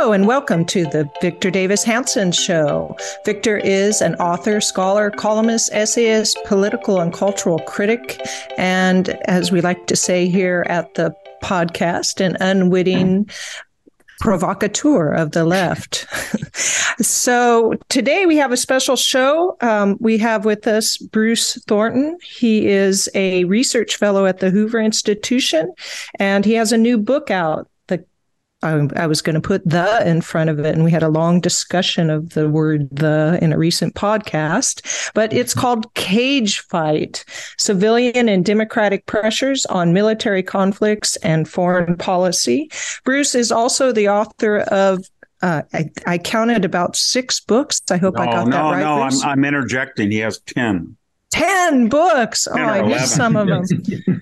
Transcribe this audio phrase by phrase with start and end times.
[0.00, 2.96] Hello and welcome to the Victor Davis Hanson Show.
[3.26, 8.18] Victor is an author, scholar, columnist, essayist, political and cultural critic,
[8.56, 13.28] and as we like to say here at the podcast, an unwitting
[14.20, 16.06] provocateur of the left.
[17.04, 19.54] so today we have a special show.
[19.60, 22.16] Um, we have with us Bruce Thornton.
[22.22, 25.70] He is a research fellow at the Hoover Institution,
[26.18, 27.70] and he has a new book out
[28.62, 31.08] I, I was going to put the in front of it, and we had a
[31.08, 35.12] long discussion of the word the in a recent podcast.
[35.14, 35.60] But it's mm-hmm.
[35.60, 37.24] called Cage Fight
[37.58, 42.70] Civilian and Democratic Pressures on Military Conflicts and Foreign Policy.
[43.04, 45.04] Bruce is also the author of
[45.42, 47.80] uh, I, I, counted about six books.
[47.90, 48.80] I hope no, I got no, that right.
[48.80, 50.10] No, no, I'm, I'm interjecting.
[50.10, 50.98] He has 10.
[51.30, 52.48] 10 books.
[52.50, 53.62] oh, I missed some of them.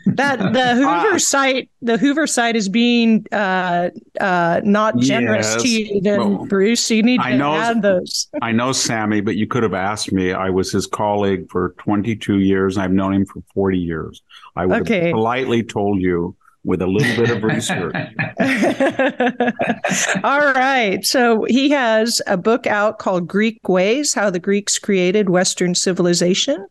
[0.07, 5.63] that the Hoover uh, site, the Hoover site is being uh, uh, not generous yes,
[5.63, 6.91] to you then, well, Bruce.
[6.91, 8.29] You need to I know, add those.
[8.43, 10.33] I know Sammy, but you could have asked me.
[10.33, 12.77] I was his colleague for 22 years.
[12.77, 14.23] I've known him for 40 years.
[14.55, 15.07] I would okay.
[15.07, 16.37] have politely told you
[16.69, 17.95] with a little bit of research.
[20.23, 21.03] All right.
[21.03, 26.67] So he has a book out called Greek Ways How the Greeks Created Western Civilization.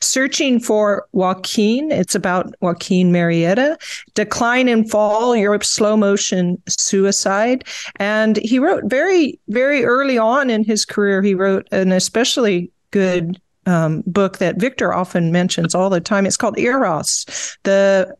[0.00, 1.92] Searching for Joaquin.
[1.92, 3.76] It's about Joaquin Murieta.
[4.14, 7.64] Decline and Fall, Europe's Slow Motion Suicide.
[7.96, 13.38] And he wrote very, very early on in his career, he wrote an especially good
[13.66, 16.26] um, book that Victor often mentions all the time.
[16.26, 18.14] It's called Eros, the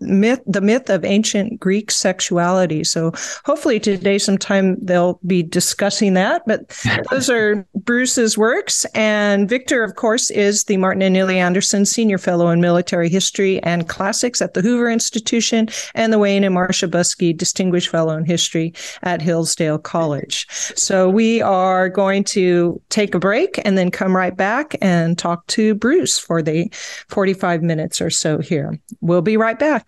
[0.00, 2.84] myth the myth of ancient greek sexuality.
[2.84, 3.12] So
[3.44, 6.68] hopefully today sometime they'll be discussing that but
[7.10, 8.84] those are bruce's works.
[8.94, 13.62] And victor of course is the martin and illie anderson senior fellow in military history
[13.62, 18.24] and classics at the hoover institution and the wayne and marcia buske distinguished fellow in
[18.24, 18.72] history
[19.02, 20.46] at hillsdale college.
[20.50, 25.46] So we are going to take a break and then come right back and talk
[25.48, 26.70] to bruce for the
[27.08, 28.78] 45 minutes or so here.
[29.00, 29.87] We'll be right back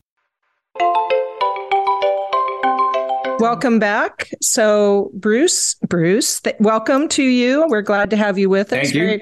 [3.41, 4.29] Welcome back.
[4.39, 7.65] So, Bruce, Bruce, th- welcome to you.
[7.67, 8.91] We're glad to have you with us.
[8.91, 9.05] Thank you.
[9.05, 9.21] Very,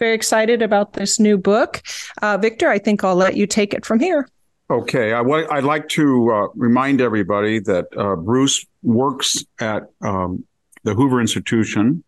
[0.00, 1.80] very excited about this new book.
[2.20, 4.28] Uh, Victor, I think I'll let you take it from here.
[4.70, 5.12] Okay.
[5.12, 10.44] I, would like to uh, remind everybody that uh, Bruce works at um,
[10.82, 12.02] the Hoover Institution.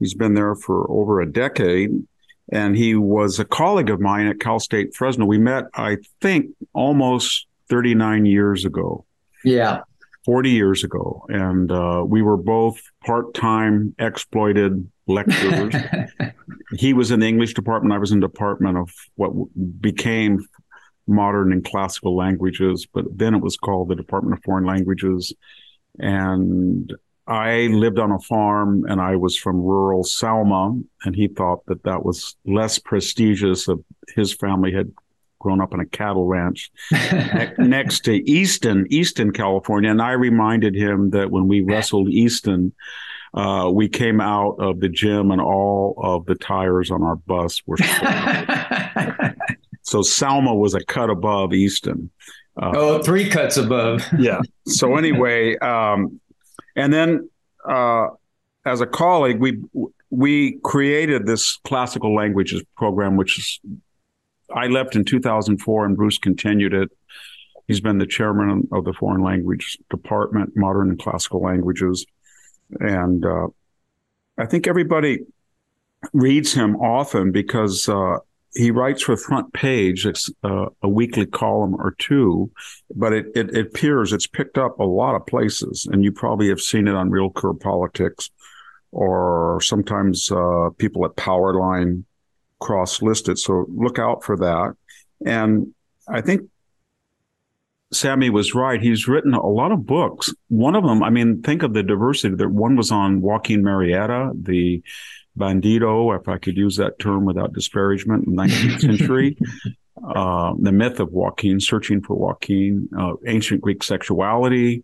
[0.00, 1.90] He's been there for over a decade,
[2.50, 5.24] and he was a colleague of mine at Cal State Fresno.
[5.24, 9.04] We met, I think, almost 39 years ago.
[9.44, 9.82] Yeah.
[10.24, 11.24] 40 years ago.
[11.28, 15.74] And uh, we were both part time exploited lecturers.
[16.76, 17.94] he was in the English department.
[17.94, 19.32] I was in the department of what
[19.80, 20.44] became
[21.06, 25.32] modern and classical languages, but then it was called the Department of Foreign Languages.
[26.00, 26.92] And
[27.26, 31.82] I lived on a farm and I was from rural Selma, and he thought that
[31.84, 33.68] that was less prestigious.
[33.68, 33.84] Of
[34.14, 34.92] his family had
[35.46, 39.88] grown up on a cattle ranch ne- next to Easton, Easton, California.
[39.88, 42.72] And I reminded him that when we wrestled Easton,
[43.32, 47.62] uh, we came out of the gym and all of the tires on our bus
[47.64, 47.76] were.
[49.82, 52.10] so Selma was a cut above Easton.
[52.60, 54.02] Uh, oh, three cuts above.
[54.18, 54.40] yeah.
[54.66, 56.20] So anyway, um,
[56.74, 57.30] and then
[57.68, 58.08] uh,
[58.64, 59.60] as a colleague, we
[60.10, 63.60] we created this classical languages program, which is
[64.54, 66.90] I left in 2004, and Bruce continued it.
[67.66, 72.06] He's been the chairman of the foreign language department, modern and classical languages,
[72.78, 73.48] and uh,
[74.38, 75.20] I think everybody
[76.12, 78.18] reads him often because uh,
[78.54, 80.06] he writes for Front Page.
[80.06, 82.50] It's uh, a weekly column or two,
[82.94, 86.48] but it, it, it, appears it's picked up a lot of places, and you probably
[86.48, 88.30] have seen it on Real Clear Politics,
[88.92, 92.04] or sometimes uh, people at Powerline
[92.60, 93.38] cross listed.
[93.38, 94.74] So look out for that.
[95.24, 95.74] And
[96.08, 96.48] I think
[97.92, 98.80] Sammy was right.
[98.80, 100.32] He's written a lot of books.
[100.48, 102.34] One of them, I mean, think of the diversity.
[102.34, 104.82] That one was on Joaquin Murieta, the
[105.38, 109.38] bandido, if I could use that term without disparagement, in 19th century.
[110.04, 114.82] uh, the myth of Joaquin, searching for Joaquin, uh, ancient Greek sexuality.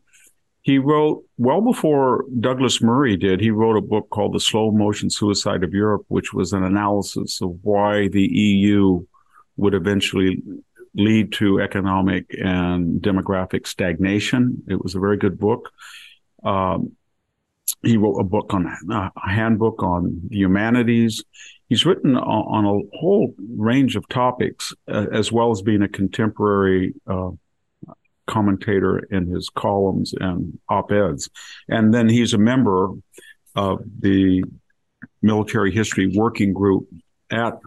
[0.63, 5.11] He wrote, well before Douglas Murray did, he wrote a book called The Slow Motion
[5.11, 9.05] Suicide of Europe, which was an analysis of why the EU
[9.57, 10.41] would eventually
[10.95, 14.63] lead to economic and demographic stagnation.
[14.69, 15.71] It was a very good book.
[16.45, 16.93] Um,
[17.83, 21.25] he wrote a book on a handbook on the humanities.
[21.69, 25.89] He's written on, on a whole range of topics, uh, as well as being a
[25.89, 27.31] contemporary uh,
[28.27, 31.29] commentator in his columns and op-eds.
[31.69, 32.91] And then he's a member
[33.55, 34.45] of the
[35.21, 36.89] military history working group
[37.31, 37.59] at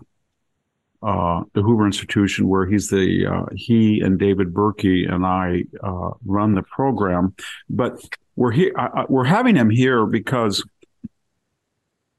[1.05, 6.11] uh, the Hoover Institution, where he's the uh, he and David Berkey and I uh,
[6.25, 7.35] run the program.
[7.69, 8.03] But
[8.35, 8.73] we're here.
[9.07, 10.63] we're having him here because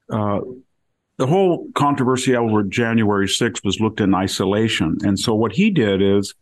[0.09, 0.39] uh,
[1.17, 6.01] the whole controversy over January 6th was looked in isolation, and so what he did
[6.01, 6.33] is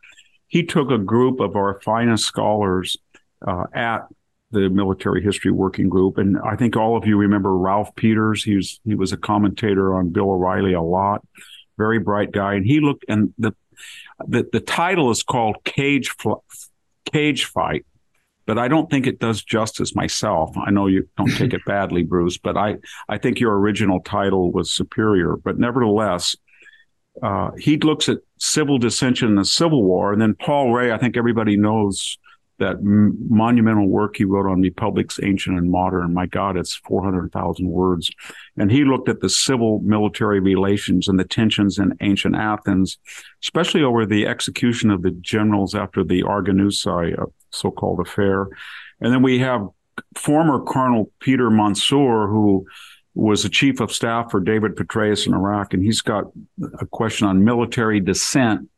[0.47, 2.97] he took a group of our finest scholars
[3.45, 4.07] uh, at
[4.51, 6.17] the military history working group.
[6.17, 8.43] And I think all of you remember Ralph Peters.
[8.43, 11.25] He was, he was a commentator on Bill O'Reilly a lot
[11.77, 13.53] very bright guy, and he looked and the
[14.27, 16.15] the, the title is called Cage
[17.11, 17.85] Cage Fight,
[18.45, 20.55] but I don't think it does justice myself.
[20.57, 22.77] I know you don't take it badly, Bruce, but I
[23.09, 25.35] I think your original title was superior.
[25.35, 26.35] But nevertheless,
[27.21, 30.93] uh, he looks at civil dissension in the Civil War, and then Paul Rahe.
[30.93, 32.17] I think everybody knows
[32.57, 36.13] that m- monumental work he wrote on republics ancient and modern.
[36.13, 38.09] My god it's 400,000 words.
[38.57, 42.97] And he looked at the civil military relations and the tensions in ancient athens
[43.43, 48.47] especially over the execution of the generals after the arginusae uh, so-called affair.
[49.01, 49.67] And then we have
[50.17, 52.65] former colonel peter mansoor who
[53.15, 56.25] was the chief of staff for david petraeus in iraq and he's got
[56.79, 58.69] a question on military dissent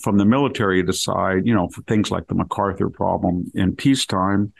[0.00, 4.52] from the military to decide, you know, for things like the MacArthur problem in peacetime.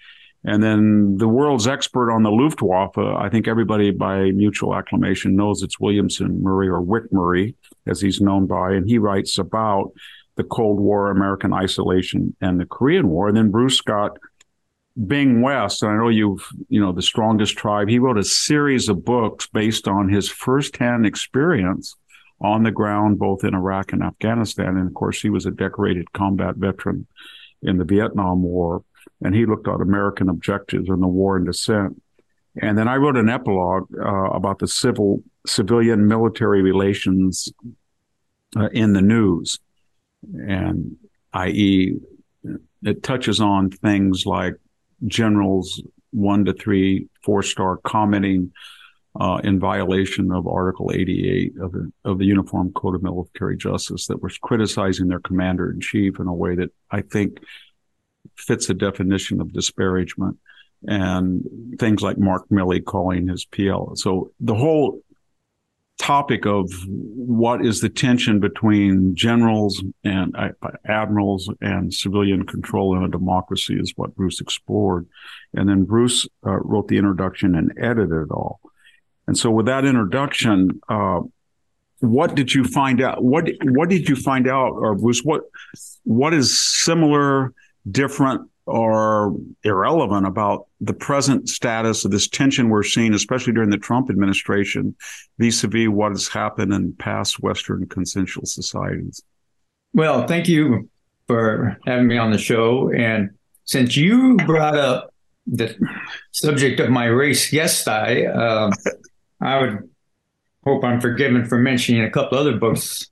[0.44, 5.62] And then the world's expert on the Luftwaffe, I think everybody by mutual acclamation knows
[5.62, 7.56] it's Williamson Murray or Wick Murray,
[7.86, 8.72] as he's known by.
[8.72, 9.92] And he writes about
[10.36, 13.28] the Cold War, American isolation, and the Korean War.
[13.28, 14.16] And then Bruce Scott,
[15.06, 18.88] Bing West, and I know you've, you know, the strongest tribe, he wrote a series
[18.88, 21.94] of books based on his firsthand experience
[22.40, 24.76] on the ground, both in Iraq and Afghanistan.
[24.76, 27.06] And of course, he was a decorated combat veteran
[27.62, 28.82] in the Vietnam War,
[29.22, 32.00] and he looked at American objectives in the war and dissent.
[32.60, 37.52] And then I wrote an epilogue uh, about the civil civilian military relations
[38.56, 39.60] uh, in the news,
[40.34, 40.96] and
[41.32, 41.94] i.e.,
[42.82, 44.54] it touches on things like
[45.06, 48.52] generals one to three, four star commenting
[49.18, 54.06] uh, in violation of Article 88 of the, of the Uniform Code of Military Justice
[54.06, 57.38] that was criticizing their commander in chief in a way that I think
[58.36, 60.38] fits the definition of disparagement
[60.86, 61.44] and
[61.80, 63.96] things like Mark Milley calling his PL.
[63.96, 65.00] So the whole
[65.98, 70.50] topic of what is the tension between generals and uh,
[70.86, 75.06] admirals and civilian control in a democracy is what Bruce explored.
[75.54, 78.60] And then Bruce uh, wrote the introduction and edited it all.
[79.26, 81.20] And so, with that introduction, uh,
[82.00, 83.22] what did you find out?
[83.22, 85.20] What what did you find out, or Bruce?
[85.22, 85.42] what
[86.04, 87.52] what is similar,
[87.90, 89.34] different, or
[89.64, 94.94] irrelevant about the present status of this tension we're seeing, especially during the Trump administration,
[95.38, 99.22] vis-a-vis what has happened in past Western consensual societies?
[99.94, 100.88] Well, thank you
[101.26, 102.90] for having me on the show.
[102.90, 103.30] And
[103.64, 105.14] since you brought up
[105.46, 105.74] the
[106.32, 108.72] subject of my res gestae, um,
[109.40, 109.90] I would
[110.64, 113.08] hope I'm forgiven for mentioning a couple other books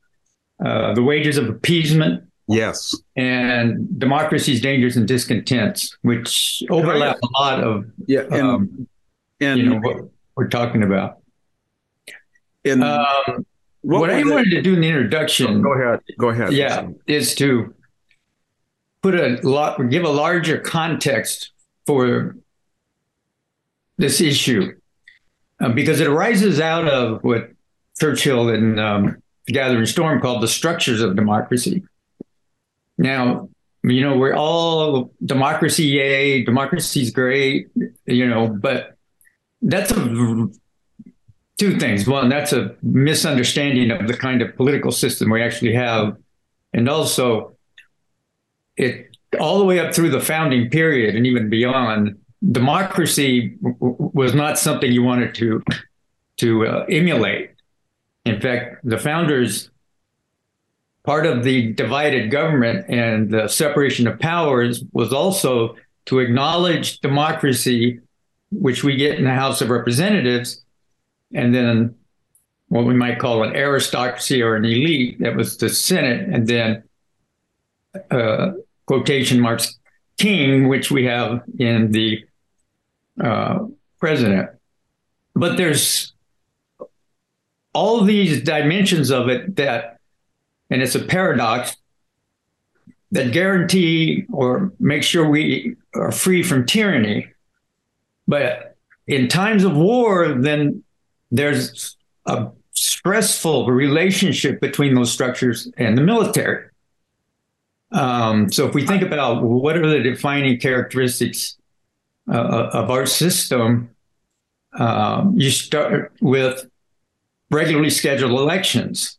[0.65, 2.26] uh, The Wages of Appeasement.
[2.49, 2.95] Yes.
[3.17, 7.87] And Democracy's Dangers and Discontents, which overlap a lot of.
[8.07, 8.21] Yeah.
[8.31, 8.89] And, um,
[9.41, 11.19] and you know, we're talking about.
[12.65, 13.45] In, Um,
[13.83, 16.01] what, I the- wanted to do in the introduction, Go ahead.
[16.19, 16.53] Go ahead.
[16.53, 17.75] yeah, is to
[19.03, 21.53] put a lot, give a larger context
[21.87, 22.37] for
[23.99, 24.73] this issue,
[25.61, 27.51] uh, because it arises out of what
[27.99, 31.83] Churchill and um, Gathering Storm called the structures of democracy.
[32.99, 33.49] Now,
[33.83, 37.69] you know, we're all democracy, yay, democracy's great,
[38.07, 38.97] you know, but
[39.63, 40.49] that's a
[41.59, 42.07] two things.
[42.07, 46.17] One, that's a misunderstanding of the kind of political system we actually have.
[46.73, 47.57] And also,
[48.77, 52.17] it all the way up through the founding period and even beyond,
[52.53, 55.63] democracy w- was not something you wanted to
[56.39, 57.51] to uh, emulate.
[58.25, 59.71] In fact, the founders
[61.07, 68.01] part of the divided government and the separation of powers was also to acknowledge democracy,
[68.51, 70.65] which we get in the House of Representatives,
[71.33, 71.95] and then
[72.69, 76.83] what we might call an aristocracy or an elite that was the Senate, and then
[78.11, 78.53] uh,
[78.87, 79.79] quotation marks
[80.19, 82.25] king, which we have in the
[83.23, 83.59] uh,
[84.01, 84.51] president.
[85.35, 86.13] But there's
[87.73, 89.96] all these dimensions of it that,
[90.71, 91.77] and it's a paradox
[93.13, 97.29] that guarantee or make sure we are free from tyranny.
[98.27, 100.83] But in times of war, then
[101.31, 101.97] there's
[102.27, 106.69] a stressful relationship between those structures and the military.
[107.93, 111.57] Um, so if we think about what are the defining characteristics
[112.29, 113.91] uh, of our system,
[114.79, 116.69] um, you start with
[117.51, 119.16] regularly scheduled elections,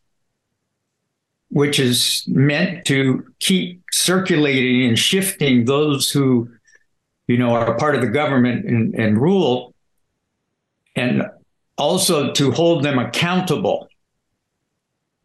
[1.49, 6.49] which is meant to keep circulating and shifting those who,
[7.27, 9.73] you know, are part of the government and, and rule,
[10.95, 11.23] and
[11.77, 13.87] also to hold them accountable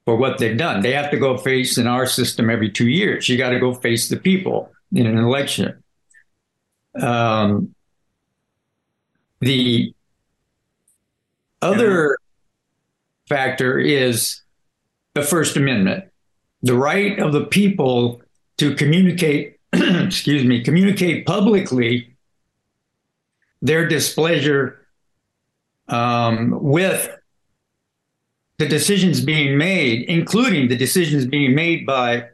[0.05, 0.83] for what they've done.
[0.83, 3.29] They have to go face in our system every two years.
[3.29, 5.83] You got to go face the people in an election.
[7.01, 7.75] Um,
[9.41, 9.95] the
[11.61, 12.19] other
[13.29, 14.43] factor is
[15.15, 16.05] the First Amendment,
[16.63, 18.23] the right of the people
[18.59, 22.15] to communicate, excuse me, communicate publicly
[23.61, 24.87] their displeasure
[25.89, 27.11] um, with
[28.59, 32.27] the decisions being made, including the decisions being made by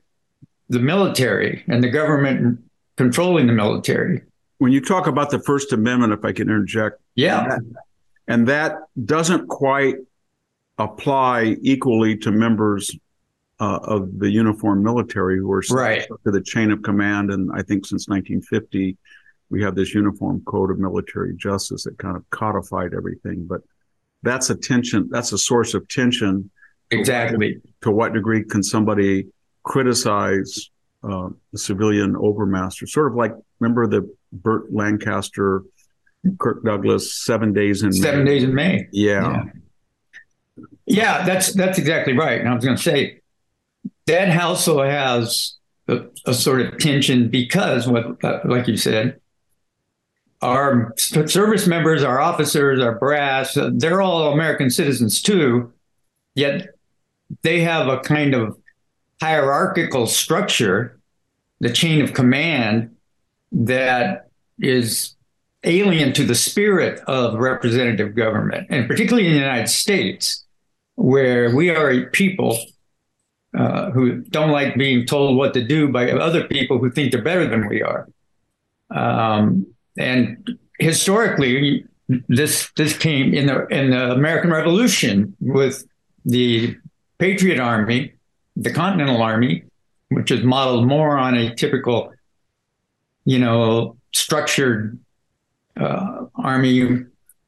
[0.69, 2.61] the military and the government
[2.97, 4.23] controlling the military.
[4.59, 7.59] When you talk about the First Amendment, if I can interject, Yeah.
[8.27, 9.97] and that doesn't quite
[10.79, 12.95] apply equally to members
[13.61, 16.07] uh, of the uniformed military who are Right.
[16.25, 17.31] to the chain of command.
[17.31, 18.97] And I think since 1950,
[19.51, 23.47] we have this uniform code of military justice that kind of codified everything.
[23.47, 23.63] But
[24.23, 25.09] that's a tension.
[25.11, 26.51] That's a source of tension.
[26.91, 27.61] Exactly.
[27.83, 29.27] To what degree can somebody
[29.65, 30.71] criticize
[31.03, 32.89] uh, the civilian overmaster?
[32.89, 35.63] Sort of like remember the Burt Lancaster,
[36.39, 38.87] Kirk Douglas, Seven Days in Seven days in May.
[38.93, 39.45] Yeah.
[40.87, 42.41] Yeah, that's that's exactly right.
[42.41, 43.21] And I was going to say
[44.09, 45.55] that also has
[45.87, 49.21] a, a sort of tension because, what, uh, like you said,
[50.41, 55.73] our service members, our officers, our brass, uh, they're all American citizens too.
[56.35, 56.69] Yet
[57.43, 58.57] they have a kind of
[59.21, 61.01] hierarchical structure,
[61.61, 62.95] the chain of command
[63.51, 65.17] that is
[65.65, 70.45] alien to the spirit of representative government, and particularly in the United States,
[70.95, 72.59] where we are a people
[73.57, 77.23] uh, who don't like being told what to do by other people who think they're
[77.23, 78.09] better than we are.
[78.91, 81.85] Um, and historically,
[82.29, 85.87] this this came in the in the American Revolution with
[86.25, 86.77] the
[87.19, 88.13] Patriot Army,
[88.57, 89.65] the Continental Army,
[90.11, 92.13] which is modeled more on a typical,
[93.25, 94.99] you know, structured
[95.79, 97.05] uh, army,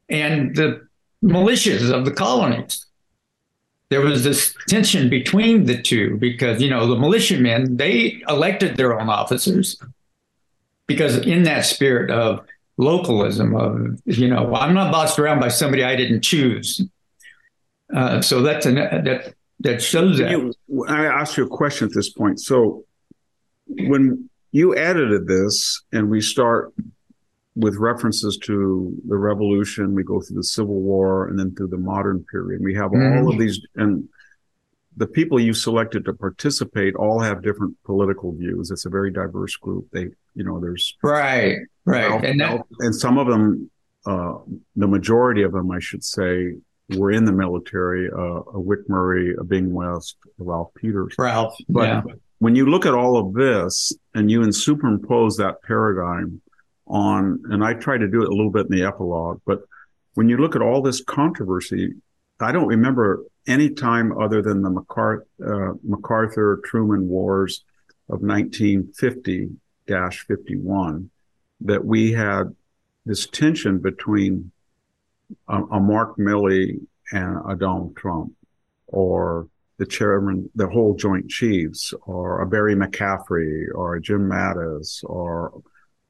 [0.09, 0.87] and the
[1.23, 2.87] militias of the colonies.
[3.91, 8.99] There was this tension between the two because you know the militiamen they elected their
[8.99, 9.81] own officers
[10.87, 15.83] because in that spirit of localism of you know I'm not bossed around by somebody
[15.83, 16.81] I didn't choose.
[17.95, 20.31] Uh, so that's an, that that shows that.
[20.31, 20.55] You,
[20.89, 22.41] I asked you a question at this point.
[22.41, 22.85] So
[23.67, 26.73] when you edited this and we start
[27.61, 31.79] with references to the revolution, we go through the Civil War and then through the
[31.79, 32.61] modern period.
[32.63, 33.19] We have Mhm.
[33.23, 34.09] all of these and
[34.97, 38.71] the people you selected to participate all have different political views.
[38.71, 39.87] It's a very diverse group.
[39.93, 43.71] They, you know, there's Right, right, and that, and some of them
[44.07, 44.39] uh,
[44.77, 46.55] the majority of them, I should say,
[46.97, 48.11] were in the military.
[48.11, 51.15] Uh, a Wick Murray, a Bing West, a Ralph Peters.
[51.19, 52.03] Ralph, But yeah.
[52.39, 56.41] when you look at all of this and you superimpose that paradigm
[56.91, 59.63] on, and I try to do it a little bit in the epilogue, but
[60.15, 61.95] when you look at all this controversy,
[62.41, 67.65] I don't remember any time other than the MacArthur, uh, MacArthur Truman Wars
[68.09, 69.51] of 1950
[70.29, 71.11] 51
[71.63, 72.55] that we had
[73.05, 74.53] this tension between
[75.49, 76.79] a, a Mark Milley
[77.13, 78.33] and a Donald Trump,
[78.87, 85.03] or the chairman, the whole Joint Chiefs, or a Barry McCaffrey, or a Jim Mattis,
[85.05, 85.61] or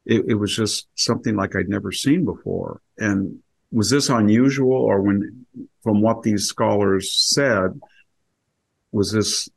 [0.04, 2.80] it, it was just something like I'd never seen before.
[2.98, 3.40] And
[3.70, 5.46] was this unusual, or when,
[5.82, 7.80] from what these scholars said,
[8.92, 9.48] was this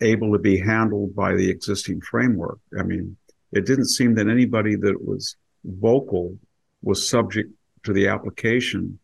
[0.00, 2.58] able to be handled by the existing framework?
[2.78, 3.16] I mean,
[3.52, 6.38] it didn't seem that anybody that was vocal
[6.82, 7.50] was subject
[7.84, 8.98] to the application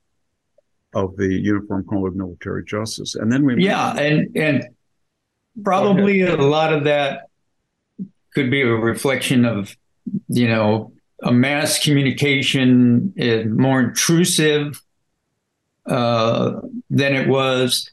[0.94, 3.14] of the Uniform Code of Military Justice.
[3.14, 4.68] And then we yeah, and and
[5.62, 7.28] probably a lot of that
[8.32, 9.76] could be a reflection of
[10.28, 14.82] you know a mass communication is more intrusive
[15.86, 16.60] uh,
[16.90, 17.90] than it was.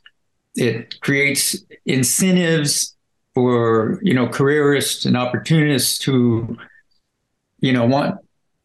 [0.55, 1.55] It creates
[1.85, 2.95] incentives
[3.33, 6.57] for you know careerists and opportunists who
[7.59, 8.17] you know want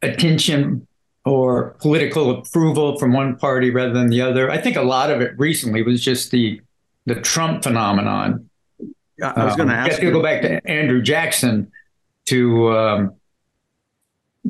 [0.03, 0.87] attention
[1.25, 4.51] or political approval from one party rather than the other.
[4.51, 6.61] I think a lot of it recently was just the
[7.07, 8.49] the Trump phenomenon.
[9.23, 11.71] I was going to Um, ask have to go back to Andrew Jackson
[12.27, 13.15] to um,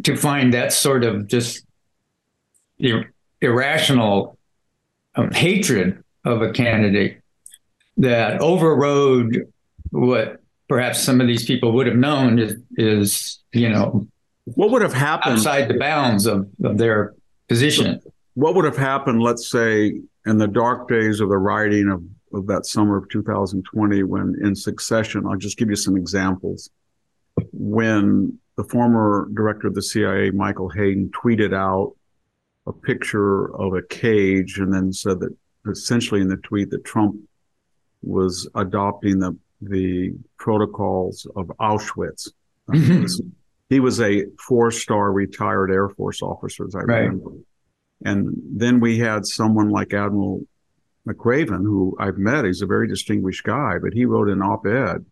[0.05, 1.64] to find that sort of just
[2.78, 4.38] ir- irrational
[5.14, 7.21] um, hatred of a candidate
[7.97, 9.50] that overrode
[9.90, 14.07] what perhaps some of these people would have known is, is you know
[14.55, 17.14] what would have happened outside the bounds of, of their
[17.49, 18.00] position.
[18.35, 22.02] what would have happened, let's say, in the dark days of the rioting of,
[22.33, 26.71] of that summer of 2020, when in succession, I'll just give you some examples.
[27.52, 31.94] When the former director of the CIA, Michael Hayden, tweeted out
[32.66, 35.32] a picture of a cage and then said that
[35.71, 37.14] essentially in the tweet that Trump
[38.02, 42.32] was adopting the, the protocols of Auschwitz.
[42.68, 43.28] Mm-hmm.
[43.71, 46.99] he was a four star retired Air Force officer, as I Right.
[47.02, 47.30] remember.
[48.04, 50.42] And then we had someone like Admiral
[51.06, 52.44] McRaven, who I've met.
[52.44, 55.06] He's a very distinguished guy, but he wrote an op ed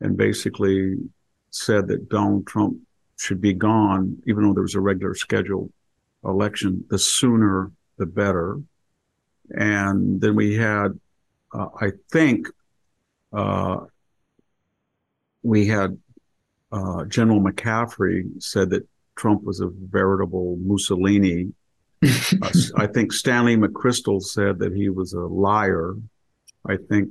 [0.00, 0.96] and basically
[1.56, 2.78] said that Donald Trump
[3.18, 5.72] should be gone, even though there was a regular scheduled
[6.24, 8.60] election, the sooner the better.
[9.50, 10.98] And then we had,
[11.54, 12.48] uh, I think,
[13.32, 13.80] uh,
[15.42, 15.98] we had
[16.72, 21.52] uh, General McCaffrey said that Trump was a veritable Mussolini.
[22.02, 25.94] I think Stanley McChrystal said that he was a liar.
[26.68, 27.10] I think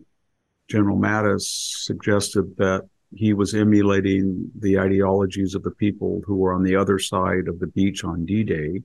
[0.70, 1.44] General Mattis
[1.84, 7.00] suggested that he was emulating the ideologies of the people who were on the other
[7.00, 8.82] side of the beach on D-Day.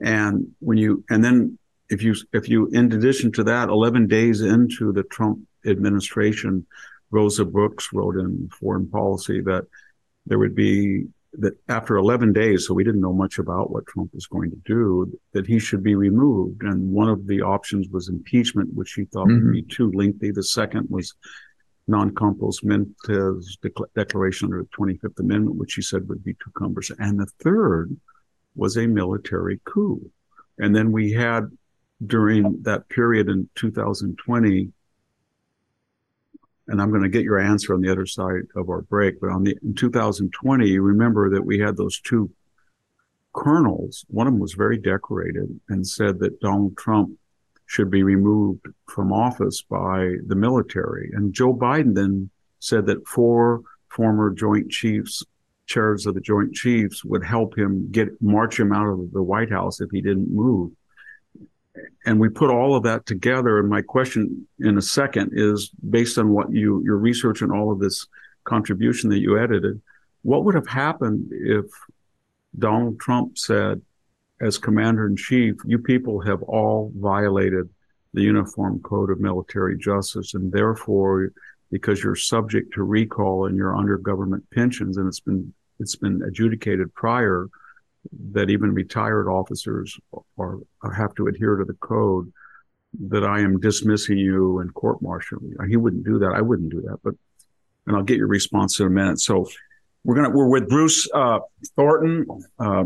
[0.00, 4.40] And when you, and then if you, if you, in addition to that, 11 days
[4.40, 6.66] into the Trump administration,
[7.10, 9.66] Rosa Brooks wrote in Foreign Policy that
[10.26, 11.06] there would be
[11.38, 14.60] that after 11 days, so we didn't know much about what Trump was going to
[14.64, 16.62] do, that he should be removed.
[16.62, 19.68] And one of the options was impeachment, which she thought would be mm-hmm.
[19.68, 20.30] too lengthy.
[20.30, 21.14] The second was
[21.88, 26.50] non-compos mentis uh, dec- declaration under the 25th Amendment, which he said would be too
[26.56, 26.96] cumbersome.
[26.98, 27.96] And the third
[28.54, 30.10] was a military coup.
[30.58, 31.50] And then we had
[32.04, 34.72] during that period in 2020,
[36.68, 39.30] and I'm going to get your answer on the other side of our break, but
[39.30, 42.30] on the in 2020, you remember that we had those two
[43.32, 44.04] colonels.
[44.08, 47.12] One of them was very decorated and said that Donald Trump
[47.66, 51.10] should be removed from office by the military.
[51.12, 55.24] And Joe Biden then said that four former Joint Chiefs,
[55.66, 59.50] chairs of the Joint Chiefs, would help him get march him out of the White
[59.50, 60.70] House if he didn't move
[62.04, 63.58] and we put all of that together.
[63.58, 67.72] And my question in a second is based on what you, your research and all
[67.72, 68.06] of this
[68.44, 69.80] contribution that you edited,
[70.22, 71.66] what would have happened if
[72.58, 73.82] Donald Trump said,
[74.40, 77.68] as commander in chief, you people have all violated
[78.12, 81.32] the Uniform Code of Military Justice, and therefore,
[81.70, 86.22] because you're subject to recall and you're under government pensions, and it's been it's been
[86.22, 87.48] adjudicated prior
[88.32, 89.98] that even retired officers
[90.38, 92.32] are, are, have to adhere to the code
[93.08, 95.58] that I am dismissing you and court martialing you.
[95.68, 96.32] He wouldn't do that.
[96.34, 97.14] I wouldn't do that, but,
[97.86, 99.20] and I'll get your response in a minute.
[99.20, 99.48] So
[100.04, 101.40] we're to, we're with Bruce, uh,
[101.74, 102.26] Thornton,
[102.58, 102.84] uh,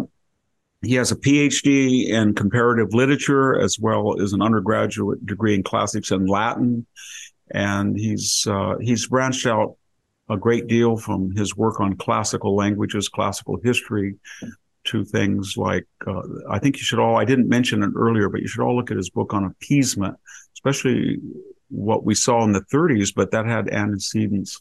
[0.82, 6.10] he has a PhD in comparative literature as well as an undergraduate degree in classics
[6.10, 6.86] and Latin,
[7.50, 9.76] and he's uh, he's branched out
[10.30, 14.14] a great deal from his work on classical languages, classical history,
[14.84, 18.40] to things like uh, I think you should all I didn't mention it earlier, but
[18.40, 20.16] you should all look at his book on appeasement,
[20.54, 21.18] especially
[21.68, 24.60] what we saw in the 30s, but that had antecedents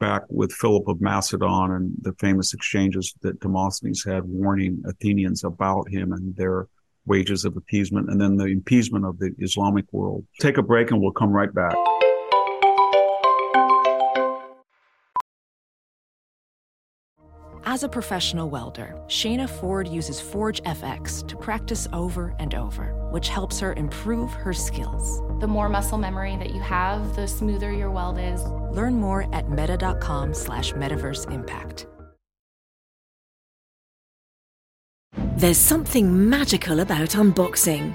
[0.00, 5.88] back with Philip of Macedon and the famous exchanges that Demosthenes had warning Athenians about
[5.88, 6.66] him and their
[7.06, 10.26] wages of appeasement, and then the appeasement of the Islamic world.
[10.40, 11.74] Take a break and we'll come right back.
[17.64, 23.28] As a professional welder, Shayna Ford uses Forge FX to practice over and over, which
[23.28, 25.22] helps her improve her skills.
[25.40, 28.44] The more muscle memory that you have, the smoother your weld is.
[28.76, 31.86] Learn more at meta.com slash metaverse impact.
[35.36, 37.94] There's something magical about unboxing.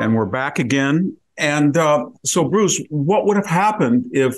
[0.00, 1.16] And we're back again.
[1.36, 4.34] And uh, so, Bruce, what would have happened if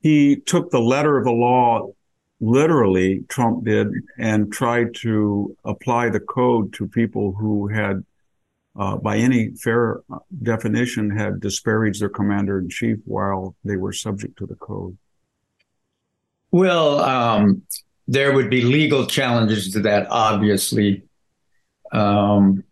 [0.00, 1.92] he took the letter of the law
[2.40, 8.04] literally, Trump did, and tried to apply the code to people who had,
[8.76, 10.00] uh, by any fair
[10.42, 14.96] definition, had disparaged their commander in chief while they were subject to the code?
[16.50, 17.62] Well, um,
[18.08, 21.04] there would be legal challenges to that, obviously.
[21.92, 22.64] Um,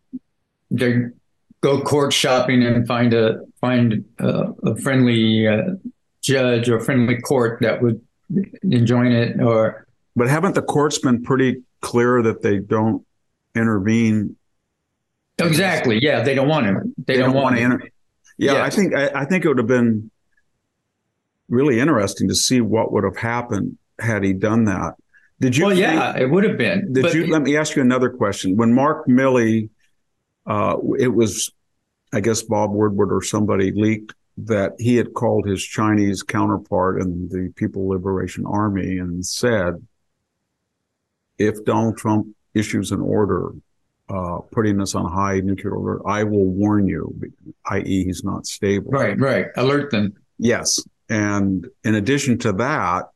[0.70, 1.12] there,
[1.60, 5.62] go court shopping and find a find a, a friendly uh,
[6.22, 8.00] judge or friendly court that would
[8.62, 13.04] enjoin it or but haven't the courts been pretty clear that they don't
[13.54, 14.36] intervene?
[15.38, 15.98] Exactly.
[16.02, 17.88] Yeah they don't want to they, they don't, don't, want, to inter-
[18.36, 18.72] yeah yes.
[18.72, 20.10] i think I, I think it would have been
[21.48, 24.94] really interesting to see what would have happened had he done that.
[25.40, 27.82] Did you well think, yeah it would have been did you let me ask you
[27.82, 28.56] another question.
[28.56, 29.70] When mark milley
[30.48, 31.52] uh, it was,
[32.12, 37.28] I guess, Bob Woodward or somebody leaked that he had called his Chinese counterpart in
[37.28, 39.74] the People Liberation Army and said,
[41.38, 43.50] if Donald Trump issues an order
[44.08, 47.14] uh, putting us on high nuclear alert, I will warn you,
[47.66, 48.90] i.e., he's not stable.
[48.90, 49.46] Right, right.
[49.56, 50.14] Alert them.
[50.38, 50.80] Yes.
[51.10, 53.10] And in addition to that,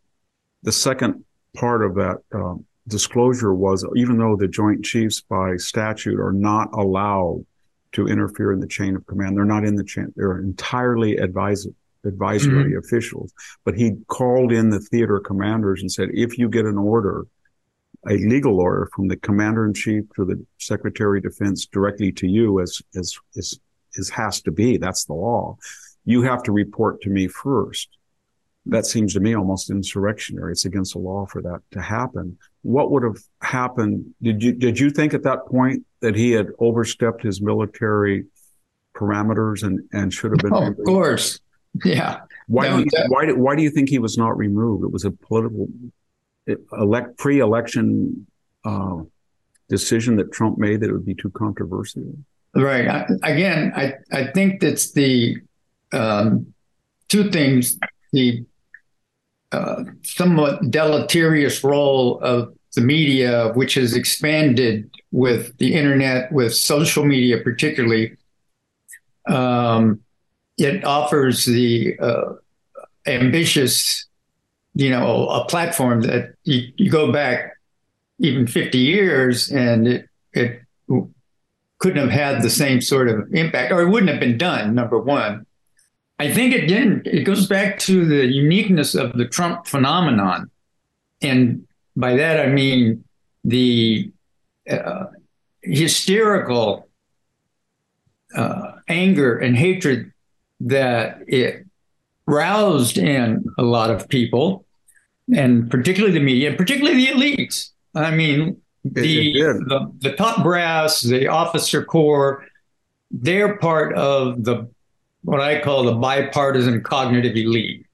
[0.63, 1.25] the second
[1.57, 2.55] part of that uh,
[2.89, 7.45] disclosure was even though the Joint Chiefs by statute are not allowed
[7.93, 11.75] to interfere in the chain of command, they're not in the chain, they're entirely advisory
[12.05, 12.79] advisory mm-hmm.
[12.79, 13.33] officials.
[13.65, 17.27] But he called in the theater commanders and said, if you get an order,
[18.09, 22.27] a legal order from the commander in chief to the secretary of defense directly to
[22.27, 23.59] you as, as, as,
[23.99, 25.57] as has to be, that's the law.
[26.05, 27.89] You have to report to me first
[28.67, 30.53] that seems to me almost insurrectionary.
[30.53, 32.39] It's against the law for that to happen.
[32.63, 34.15] What would have happened?
[34.23, 38.25] Did you did you think at that point that he had overstepped his military
[38.95, 40.55] parameters and and should have been?
[40.55, 41.41] Oh, of course,
[41.85, 42.21] yeah.
[42.47, 44.85] Why no, do you, that, why do, why do you think he was not removed?
[44.85, 45.69] It was a political
[46.73, 48.27] elect pre-election
[48.65, 48.99] uh,
[49.69, 52.03] decision that Trump made that it would be too controversial.
[52.55, 52.87] Right.
[52.87, 55.39] I, again, I I think that's the
[55.93, 56.53] um,
[57.09, 57.79] two things
[58.13, 58.45] the
[59.53, 67.05] uh, somewhat deleterious role of the media, which has expanded with the internet, with social
[67.05, 68.17] media particularly.
[69.29, 70.01] Um,
[70.59, 72.33] it offers the uh,
[73.07, 74.07] ambitious,
[74.75, 77.57] you know, a platform that you, you, go back
[78.19, 80.63] even 50 years and it, it
[81.79, 84.99] couldn't have had the same sort of impact, or it wouldn't have been done, number
[84.99, 85.45] one.
[86.23, 90.51] I think again, it goes back to the uniqueness of the Trump phenomenon.
[91.21, 93.03] And by that, I mean
[93.43, 94.13] the
[94.71, 95.07] uh,
[95.63, 96.89] hysterical
[98.37, 100.13] uh, anger and hatred
[100.61, 101.67] that it
[102.27, 104.65] roused in a lot of people,
[105.35, 107.71] and particularly the media, and particularly the elites.
[107.97, 112.47] I mean, the, the, the top brass, the officer corps,
[113.11, 114.69] they're part of the
[115.25, 117.87] what I call the bipartisan cognitive elite,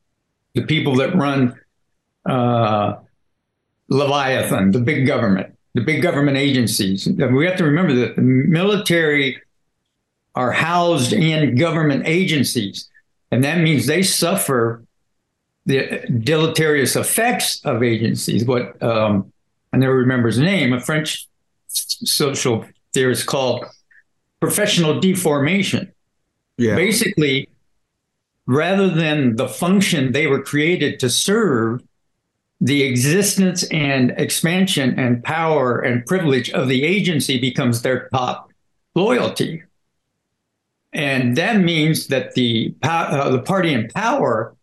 [0.55, 1.59] the people that run
[2.27, 2.97] uh,
[3.89, 7.09] Leviathan, the big government, the big government agencies.
[7.09, 9.41] We have to remember that the military
[10.35, 12.89] are housed in government agencies,
[13.31, 14.85] and that means they suffer
[15.67, 18.45] the deleterious effects of agencies.
[18.45, 19.33] What um,
[19.73, 21.29] I never remember his name, a French
[21.69, 22.65] social
[22.95, 23.65] theorist called
[24.41, 25.93] professional deformation.
[26.59, 26.75] Yeah.
[26.75, 27.49] Basically,
[28.47, 31.83] rather than the function they were created to serve,
[32.61, 38.51] the existence and expansion and power and privilege of the agency becomes their top
[38.97, 39.63] loyalty.
[40.93, 44.57] And that means that the, uh, the party in power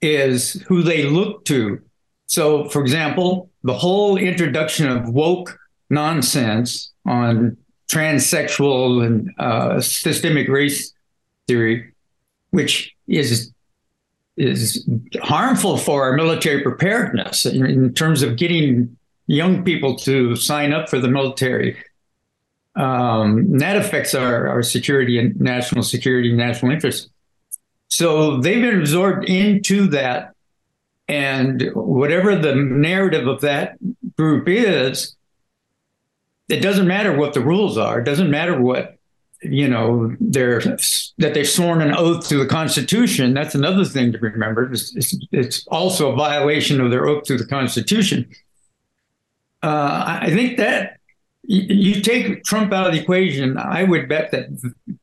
[0.00, 1.80] is who they look to.
[2.26, 5.56] So, for example, the whole introduction of woke
[5.90, 7.56] nonsense on
[7.90, 10.92] transsexual and uh, systemic race
[11.46, 11.92] theory,
[12.50, 13.52] which is
[14.36, 14.88] is
[15.22, 18.96] harmful for our military preparedness in, in, terms of getting
[19.28, 21.76] young people to sign up for the military.
[22.74, 27.10] Um, that affects our, our security and national security, and national interest.
[27.88, 30.34] So they've been absorbed into that.
[31.06, 33.76] And whatever the narrative of that
[34.16, 35.14] group is,
[36.48, 38.00] it doesn't matter what the rules are.
[38.00, 38.96] It doesn't matter what
[39.42, 43.34] you know they're that they've sworn an oath to the Constitution.
[43.34, 44.72] That's another thing to remember.
[44.72, 48.28] It's, it's, it's also a violation of their oath to the Constitution.
[49.62, 50.98] Uh, I think that
[51.46, 54.46] you take Trump out of the equation, I would bet that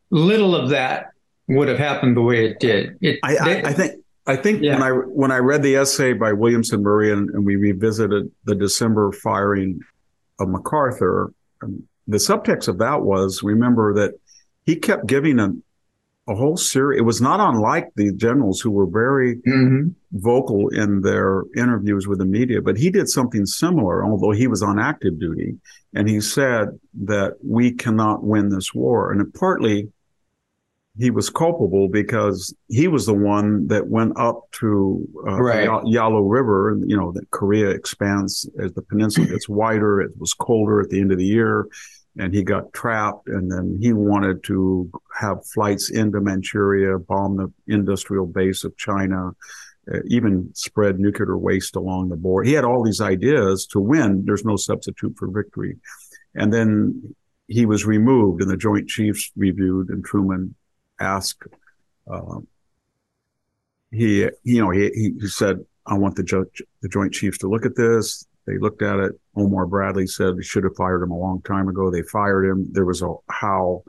[0.09, 1.11] little of that
[1.47, 2.97] would have happened the way it did.
[3.01, 4.73] It, I, I, I think I think yeah.
[4.73, 8.55] when I when I read the essay by Williamson Murray and, and we revisited the
[8.55, 9.81] December firing
[10.41, 14.13] of MacArthur, um, the subtext of that was remember that
[14.65, 15.51] he kept giving a,
[16.27, 16.99] a whole series.
[16.99, 19.89] It was not unlike the generals who were very mm-hmm.
[20.11, 24.61] vocal in their interviews with the media, but he did something similar, although he was
[24.61, 25.57] on active duty.
[25.93, 29.11] And he said that we cannot win this war.
[29.11, 29.91] And it partly
[30.97, 35.69] he was culpable because he was the one that went up to uh, right.
[35.85, 40.01] Yalu River, and you know that Korea expands as the peninsula gets wider.
[40.01, 41.67] It was colder at the end of the year,
[42.17, 43.29] and he got trapped.
[43.29, 49.31] And then he wanted to have flights into Manchuria, bomb the industrial base of China,
[49.93, 52.45] uh, even spread nuclear waste along the border.
[52.45, 54.23] He had all these ideas to win.
[54.25, 55.77] There's no substitute for victory,
[56.35, 57.15] and then
[57.47, 60.55] he was removed, and the Joint Chiefs reviewed, and Truman
[61.01, 61.43] ask.
[62.09, 62.39] Uh,
[63.91, 67.65] he, you know, he, he said, "I want the judge, the Joint Chiefs to look
[67.65, 69.13] at this." They looked at it.
[69.35, 71.91] Omar Bradley said they should have fired him a long time ago.
[71.91, 72.67] They fired him.
[72.71, 73.83] There was a howl,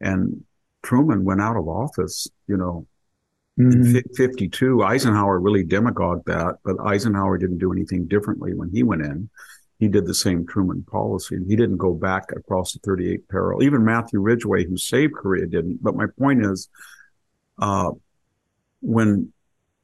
[0.00, 0.44] and
[0.82, 2.28] Truman went out of office.
[2.46, 2.86] You know,
[3.58, 3.96] mm-hmm.
[3.96, 4.82] in 52.
[4.82, 9.30] Eisenhower really demagogued that, but Eisenhower didn't do anything differently when he went in
[9.78, 11.38] he did the same Truman policy.
[11.46, 13.62] He didn't go back across the 38 parallel.
[13.62, 15.82] Even Matthew Ridgway, who saved Korea, didn't.
[15.82, 16.68] But my point is,
[17.60, 17.92] uh,
[18.80, 19.32] when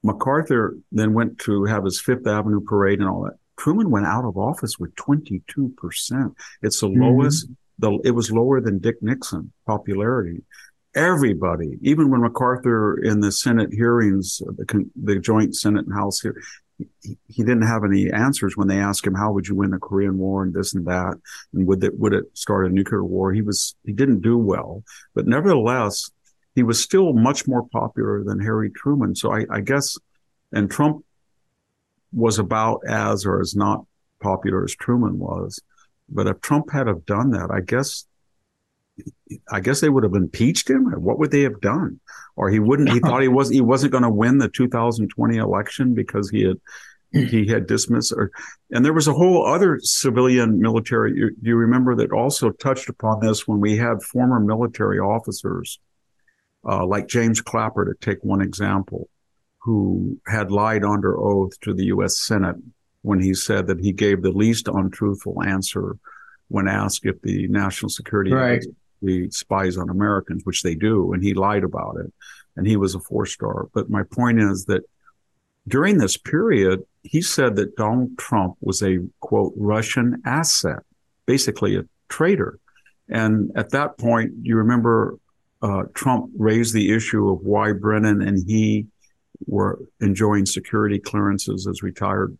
[0.02, 4.24] MacArthur then went to have his Fifth Avenue parade and all that, Truman went out
[4.24, 5.42] of office with 22%.
[6.62, 7.00] It's the mm-hmm.
[7.00, 10.42] lowest, the, it was lower than Dick Nixon popularity.
[10.96, 16.40] Everybody, even when MacArthur in the Senate hearings, the, the joint Senate and House here,
[16.78, 20.18] he, didn't have any answers when they asked him how would you win the Korean
[20.18, 21.14] War and this and that?
[21.52, 23.32] And would it would it start a nuclear war?
[23.32, 24.82] He was he didn't do well
[25.14, 26.10] but nevertheless
[26.54, 29.14] he was still much more popular than Harry Truman.
[29.16, 29.98] So I, I guess
[30.52, 31.04] and Trump
[32.12, 33.84] was about as or as not
[34.20, 35.60] popular as Truman was
[36.08, 38.06] but if Trump had have done that I guess
[39.50, 40.84] I guess they would have impeached him.
[40.84, 42.00] What would they have done?
[42.36, 42.90] Or he wouldn't.
[42.90, 46.60] He thought he was he wasn't going to win the 2020 election because he had
[47.12, 48.12] he had dismissed.
[48.12, 48.30] Or
[48.70, 51.16] and there was a whole other civilian military.
[51.16, 55.78] You, you remember that also touched upon this when we had former military officers
[56.66, 59.08] uh, like James Clapper, to take one example,
[59.58, 62.16] who had lied under oath to the U.S.
[62.16, 62.56] Senate
[63.02, 65.96] when he said that he gave the least untruthful answer
[66.48, 68.64] when asked if the national security right
[69.04, 72.12] the spies on Americans, which they do, and he lied about it.
[72.56, 73.68] And he was a four star.
[73.74, 74.82] But my point is that
[75.66, 80.80] during this period, he said that Donald Trump was a quote Russian asset,
[81.26, 82.58] basically a traitor.
[83.08, 85.18] And at that point, you remember
[85.62, 88.86] uh, Trump raised the issue of why Brennan and he
[89.46, 92.36] were enjoying security clearances as retired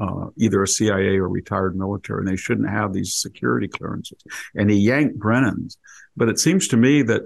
[0.00, 4.22] uh, either a CIA or retired military, and they shouldn't have these security clearances.
[4.54, 5.76] And he yanked Brennan's.
[6.16, 7.22] But it seems to me that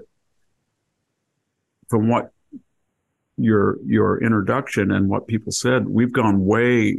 [1.89, 2.31] from what
[3.37, 6.97] your your introduction and what people said, we've gone way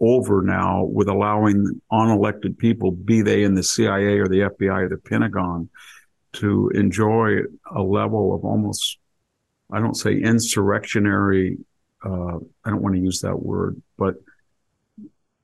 [0.00, 4.88] over now with allowing unelected people, be they in the CIA or the FBI or
[4.88, 5.70] the Pentagon,
[6.34, 7.38] to enjoy
[7.74, 8.98] a level of almost,
[9.72, 11.58] I don't say insurrectionary,
[12.04, 14.16] uh, I don't want to use that word, but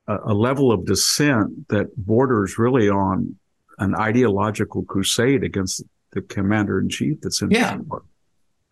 [0.06, 3.36] a, a, level of dissent that borders really on
[3.78, 7.76] an ideological crusade against the commander in chief that's in yeah.
[7.76, 8.02] power.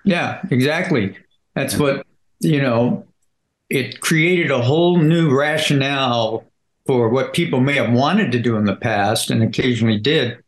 [0.05, 1.17] Yeah, exactly.
[1.55, 2.07] That's what,
[2.41, 3.07] you know,
[3.69, 6.45] it created a whole new rationale
[6.87, 10.39] for what people may have wanted to do in the past and occasionally did.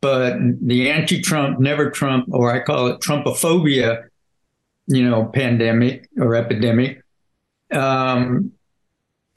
[0.00, 4.08] But the anti Trump, never Trump, or I call it Trumpophobia,
[4.86, 7.02] you know, pandemic or epidemic,
[7.70, 8.52] um,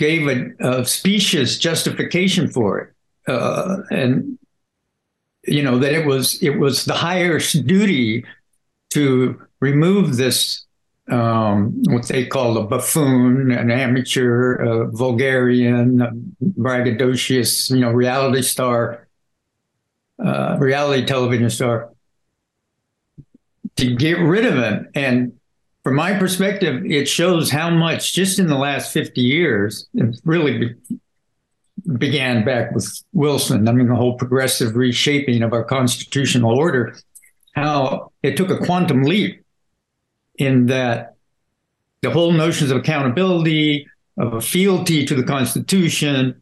[0.04, 2.90] gave a, a, specious justification for it.
[3.32, 4.38] Uh, and,
[5.46, 8.26] you know, that it was it was the highest duty
[8.90, 10.66] to remove this
[11.10, 16.12] um, what they call a buffoon, an amateur, a vulgarian, a
[16.60, 19.08] braggadocious, you know, reality star,
[20.24, 21.90] uh, reality television star,
[23.76, 24.88] to get rid of him.
[24.96, 25.34] And
[25.84, 30.58] from my perspective, it shows how much just in the last 50 years, it really
[30.58, 31.00] be,
[31.98, 33.68] began back with Wilson.
[33.68, 36.96] I mean, the whole progressive reshaping of our constitutional order,
[37.54, 39.44] how it took a quantum leap
[40.36, 41.16] in that
[42.02, 46.42] the whole notions of accountability, of fealty to the Constitution,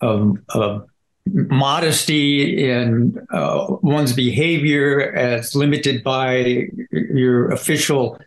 [0.00, 0.88] of, of
[1.26, 8.18] modesty in uh, one's behavior as limited by your official,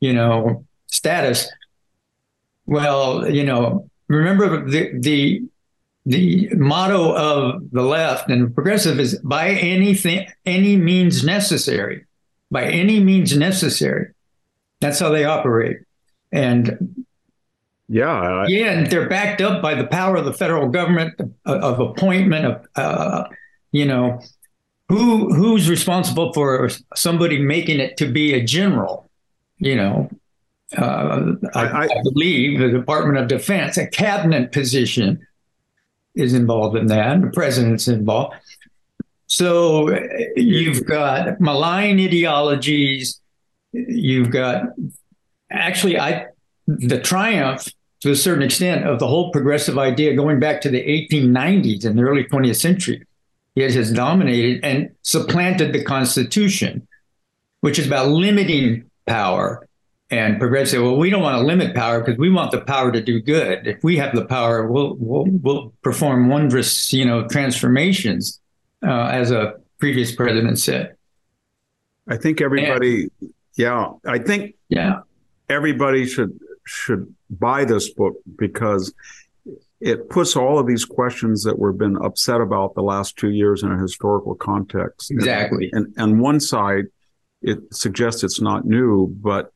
[0.00, 1.50] you know, status.
[2.66, 5.42] Well, you know, remember the the
[6.06, 12.06] the motto of the left and progressive is by anything any means necessary
[12.50, 14.14] by any means necessary
[14.80, 15.78] that's how they operate.
[16.32, 17.04] And
[17.88, 21.30] yeah, I, yeah, and they're backed up by the power of the federal government of,
[21.46, 23.24] of appointment of, uh,
[23.72, 24.20] you know,
[24.88, 29.07] who who's responsible for somebody making it to be a general,
[29.58, 30.10] you know.
[30.76, 35.26] Uh, I, I, I believe the Department of Defense, a cabinet position,
[36.14, 37.22] is involved in that.
[37.22, 38.36] The president's involved.
[39.26, 39.98] So
[40.36, 43.20] you've got malign ideologies
[43.72, 44.64] you've got
[45.50, 46.26] actually I
[46.66, 47.68] the triumph
[48.00, 51.98] to a certain extent of the whole progressive idea going back to the 1890s and
[51.98, 53.04] the early 20th century.
[53.56, 56.86] It has dominated and supplanted the Constitution,
[57.60, 59.66] which is about limiting power.
[60.10, 63.02] And progressive, well, we don't want to limit power because we want the power to
[63.02, 63.66] do good.
[63.66, 68.40] If we have the power, we'll we'll, we'll perform wondrous, you know, transformations,
[68.82, 70.96] uh, as a previous president said.
[72.08, 75.00] I think everybody and, yeah, I think yeah
[75.48, 78.94] everybody should should buy this book because
[79.80, 83.62] it puts all of these questions that we've been upset about the last two years
[83.62, 85.10] in a historical context.
[85.10, 85.70] Exactly.
[85.72, 86.86] And, and, and one side,
[87.42, 89.52] it suggests it's not new, but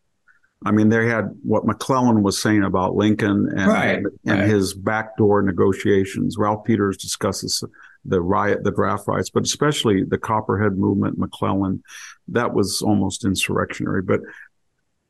[0.65, 4.49] I mean, they had what McClellan was saying about Lincoln and, right, and, and right.
[4.49, 6.37] his backdoor negotiations.
[6.39, 7.65] Ralph Peters discusses
[8.05, 11.83] the riot, the draft riots, but especially the Copperhead movement, McClellan,
[12.29, 14.03] that was almost insurrectionary.
[14.03, 14.21] But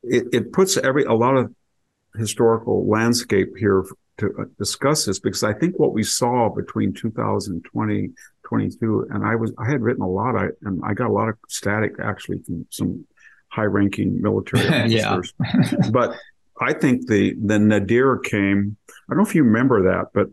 [0.03, 1.53] it, it puts every a lot of
[2.15, 3.85] historical landscape here
[4.17, 8.09] to discuss this because I think what we saw between 2020,
[8.43, 11.29] 22, and I was I had written a lot, I and I got a lot
[11.29, 13.05] of static actually from some
[13.49, 14.67] high-ranking military
[15.03, 15.33] officers,
[15.91, 16.15] but
[16.59, 18.77] I think the the nadir came.
[18.89, 20.27] I don't know if you remember that, but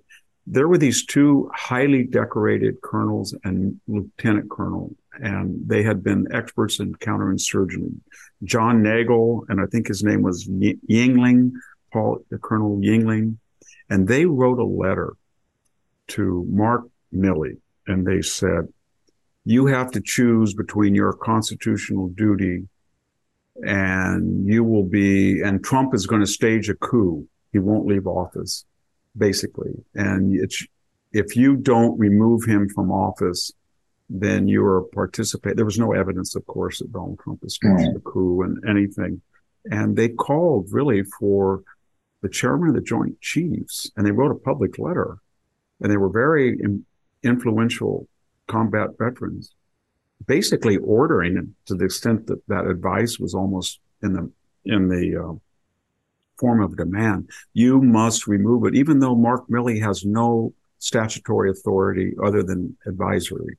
[0.46, 6.80] there were these two highly decorated colonels and lieutenant colonel, and they had been experts
[6.80, 7.94] in counterinsurgency.
[8.44, 11.52] John Nagl, and I think his name was Yingling,
[11.92, 13.36] Paul, Colonel Yingling,
[13.88, 15.14] and they wrote a letter
[16.08, 17.58] to Mark Milley,
[17.90, 18.62] and they said,
[19.44, 22.68] "You have to choose between your constitutional duty."
[23.62, 27.28] And you will be, and Trump is going to stage a coup.
[27.52, 28.64] He won't leave office
[29.16, 29.72] basically.
[29.94, 30.64] And it's,
[31.12, 33.52] if you don't remove him from office,
[34.08, 35.56] then you're participating.
[35.56, 37.94] There was no evidence, of course, that Donald Trump was staged mm-hmm.
[37.94, 39.20] the coup and anything.
[39.70, 41.62] And they called really for
[42.22, 45.18] the chairman of the Joint Chiefs, and they wrote a public letter,
[45.80, 46.58] and they were very
[47.22, 48.08] influential
[48.48, 49.54] combat veterans,
[50.26, 54.30] basically ordering to the extent that that advice was almost in the
[54.64, 55.34] in the uh,
[56.38, 62.14] form of demand, you must remove it, even though Mark Milley has no statutory authority
[62.24, 63.58] other than advisory.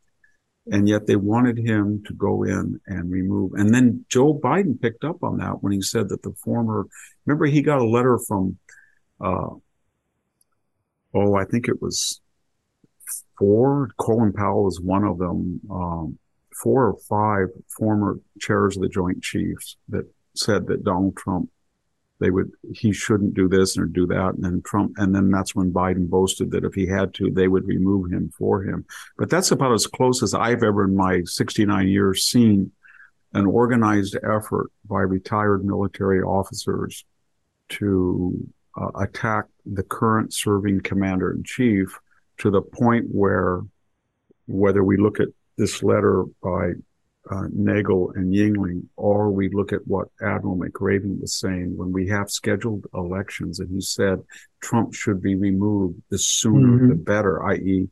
[0.71, 3.53] And yet they wanted him to go in and remove.
[3.53, 6.85] And then Joe Biden picked up on that when he said that the former,
[7.25, 8.57] remember, he got a letter from
[9.19, 9.49] uh,
[11.13, 12.21] oh, I think it was
[13.41, 13.89] four.
[13.97, 15.59] Colin Powell is one of them.
[15.69, 16.19] Um,
[16.61, 21.49] four or five former chairs of the Joint Chiefs that said that Donald Trump,
[22.19, 24.33] they would, he shouldn't do this or do that.
[24.35, 27.47] And then Trump, and then that's when Biden boasted that if he had to, they
[27.47, 28.85] would remove him for him.
[29.17, 32.71] But that's about as close as I've ever in my 69 years seen
[33.33, 37.05] an organized effort by retired military officers
[37.69, 38.47] to
[38.79, 41.97] uh, attack the current serving commander in chief
[42.41, 43.61] to the point where
[44.47, 45.27] whether we look at
[45.57, 46.71] this letter by
[47.29, 52.07] uh, Nagl and Yingling, or we look at what Admiral McRaven was saying when we
[52.07, 54.23] have scheduled elections, and he said
[54.59, 56.89] Trump should be removed the sooner mm-hmm.
[56.89, 57.87] the better, i.e.,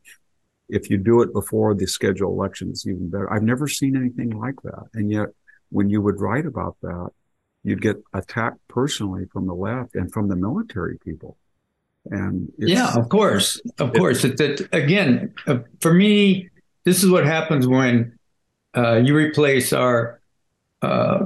[0.68, 3.32] if you do it before the scheduled elections, even better.
[3.32, 4.88] I've never seen anything like that.
[4.94, 5.28] And yet,
[5.70, 7.10] when you would write about that,
[7.64, 11.38] you'd get attacked personally from the left and from the military people.
[12.06, 14.24] And yeah, of course, of course.
[14.24, 16.50] It, it, again, uh, for me,
[16.86, 18.18] this is what happens when
[18.76, 20.20] uh, you replace our
[20.82, 21.26] uh,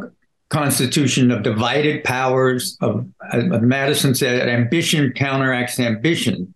[0.50, 2.78] constitution of divided powers.
[2.82, 6.54] Of, of Madison said, ambition counteracts ambition.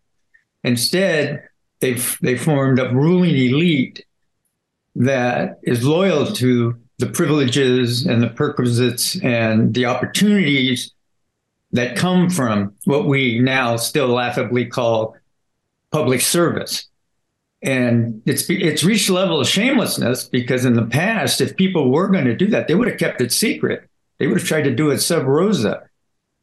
[0.64, 1.48] Instead,
[1.80, 4.06] they've they formed a ruling elite
[4.96, 10.92] that is loyal to the privileges and the perquisites and the opportunities
[11.72, 15.16] that come from what we now still laughably call
[15.92, 16.88] public service.
[17.62, 22.08] And it's it's reached a level of shamelessness because in the past, if people were
[22.08, 23.90] going to do that, they would have kept it secret.
[24.20, 25.84] They would have tried to do it sub rosa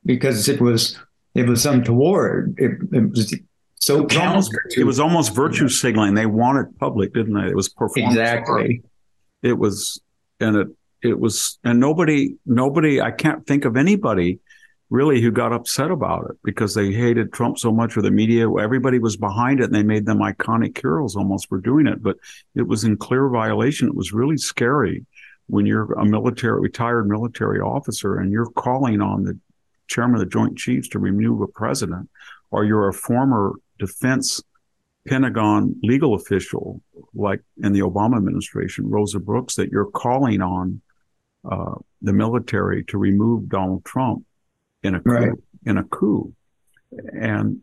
[0.04, 0.98] because it was
[1.34, 2.54] it was untoward.
[2.58, 3.34] It, it was
[3.76, 6.14] so it was, almost, it was almost virtue signaling.
[6.14, 7.48] They wanted public, didn't they?
[7.48, 8.16] It was performance.
[8.16, 8.82] Exactly.
[9.42, 10.00] It was
[10.40, 10.68] and it
[11.02, 14.40] it was and nobody nobody I can't think of anybody
[14.90, 18.52] really who got upset about it because they hated Trump so much or the media.
[18.52, 22.16] Everybody was behind it and they made them iconic heroes almost for doing it but
[22.54, 23.88] it was in clear violation.
[23.88, 25.04] It was really scary
[25.46, 29.38] when you're a military retired military officer and you're calling on the
[29.88, 32.08] chairman of the joint chiefs to remove a president
[32.50, 34.42] or you're a former defense
[35.06, 36.80] Pentagon legal official,
[37.14, 40.80] like in the Obama administration, Rosa Brooks, that you're calling on
[41.50, 44.24] uh, the military to remove Donald Trump
[44.84, 45.32] in a coup, right.
[45.66, 46.32] in a coup,
[47.12, 47.62] and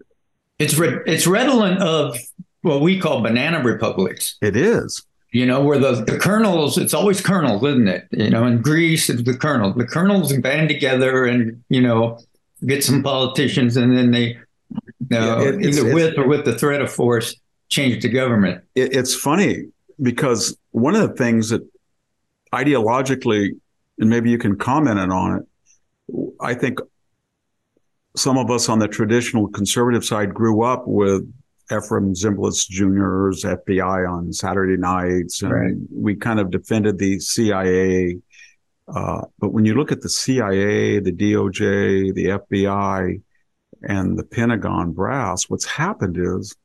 [0.59, 2.17] it's re- it's redolent of
[2.61, 4.37] what we call banana republics.
[4.41, 5.05] It is.
[5.31, 8.05] You know, where the, the colonels, it's always colonels, isn't it?
[8.11, 9.75] You know, in Greece, it's the colonels.
[9.75, 12.19] The colonels band together and, you know,
[12.65, 14.37] get some politicians and then they
[15.09, 17.35] no, it, either with or with the threat of force,
[17.69, 18.63] change the government.
[18.75, 19.67] It, it's funny
[20.01, 21.65] because one of the things that
[22.53, 23.51] ideologically,
[23.99, 26.79] and maybe you can comment on it, I think
[28.15, 31.31] some of us on the traditional conservative side grew up with
[31.71, 35.73] Efrem Zimbalist Jr.'s FBI on Saturday nights, and right.
[35.89, 38.17] we kind of defended the CIA.
[38.93, 43.21] Uh, but when you look at the CIA, the DOJ, the FBI,
[43.83, 46.55] and the Pentagon brass, what's happened is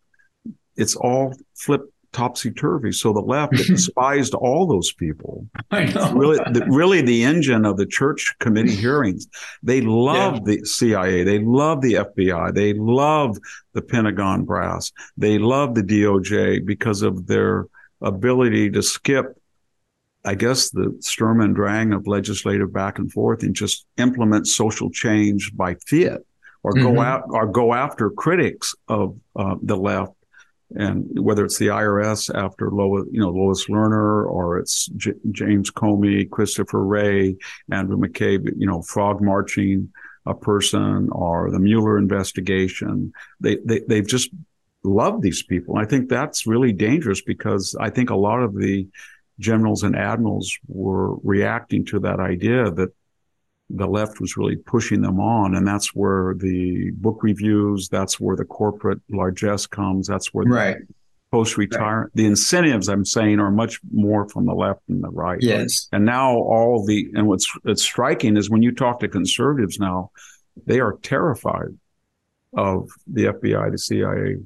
[0.76, 2.92] it's all flipped topsy turvy.
[2.92, 5.46] So the left despised all those people.
[5.70, 6.12] I know.
[6.14, 9.26] Really, the, really, the engine of the church committee hearings.
[9.62, 10.40] They love yeah.
[10.56, 11.24] the CIA.
[11.24, 12.54] They love the FBI.
[12.54, 13.36] They love
[13.74, 14.92] the Pentagon brass.
[15.16, 17.66] They love the DOJ because of their
[18.00, 19.38] ability to skip.
[20.24, 24.90] I guess the Sturm and Drang of legislative back and forth and just implement social
[24.90, 26.22] change by fiat
[26.62, 26.94] or mm-hmm.
[26.94, 30.15] go out or go after critics of uh, the left
[30.74, 35.70] and whether it's the IRS after Lois, you know, Lois Lerner or it's J- James
[35.70, 37.36] Comey, Christopher Wray,
[37.70, 39.92] Andrew McCabe, you know, frog marching
[40.26, 43.12] a person or the Mueller investigation.
[43.40, 44.30] They, they, they've just
[44.82, 45.76] loved these people.
[45.76, 48.88] And I think that's really dangerous because I think a lot of the
[49.38, 52.92] generals and admirals were reacting to that idea that
[53.70, 55.54] the left was really pushing them on.
[55.54, 60.06] And that's where the book reviews, that's where the corporate largesse comes.
[60.06, 60.76] That's where the right.
[61.32, 62.10] post retire right.
[62.14, 65.38] the incentives I'm saying are much more from the left than the right.
[65.40, 65.88] Yes.
[65.92, 70.10] And now all the, and what's, it's striking is when you talk to conservatives now,
[70.64, 71.76] they are terrified
[72.56, 74.36] of the FBI, the CIA.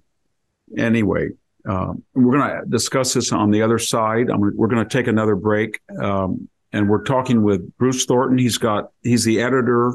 [0.77, 1.31] Anyway,
[1.69, 4.31] um, we're going to discuss this on the other side.
[4.31, 5.81] I'm, we're going to take another break.
[6.01, 8.39] Um, and we're talking with Bruce Thornton.
[8.39, 9.95] He's got he's the editor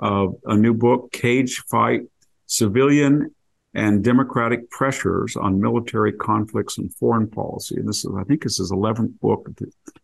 [0.00, 2.02] of a new book, Cage Fight:
[2.46, 3.34] Civilian
[3.76, 7.76] and Democratic Pressures on Military Conflicts and Foreign Policy.
[7.76, 9.48] And this is, I think, is his eleventh book.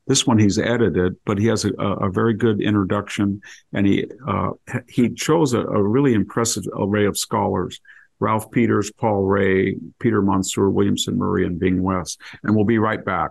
[0.06, 3.40] This one he's edited, but he has a, a very good introduction,
[3.72, 4.50] and he uh,
[4.88, 7.80] he chose a, a really impressive array of scholars.
[8.22, 12.20] Ralph Peters, Paul Rahe, Peter Mansoor, Williamson Murray, and Bing West.
[12.42, 13.30] And we'll be right back.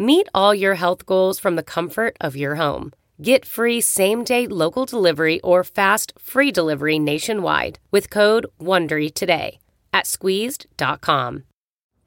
[0.00, 2.92] Meet all your health goals from the comfort of your home.
[3.20, 9.58] Get free same day local delivery or fast free delivery nationwide with code WONDERY today
[9.92, 11.42] at squeezed.com.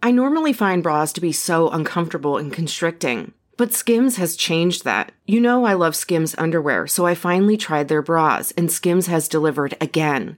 [0.01, 5.11] I normally find bras to be so uncomfortable and constricting, but Skims has changed that.
[5.27, 9.27] You know, I love Skims underwear, so I finally tried their bras, and Skims has
[9.27, 10.37] delivered again.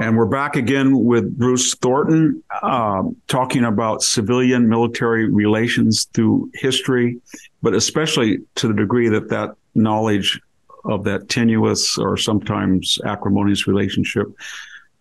[0.00, 7.20] And we're back again with Bruce Thornton, uh, talking about civilian military relations through history,
[7.60, 10.40] but especially to the degree that that knowledge
[10.86, 14.28] of that tenuous or sometimes acrimonious relationship,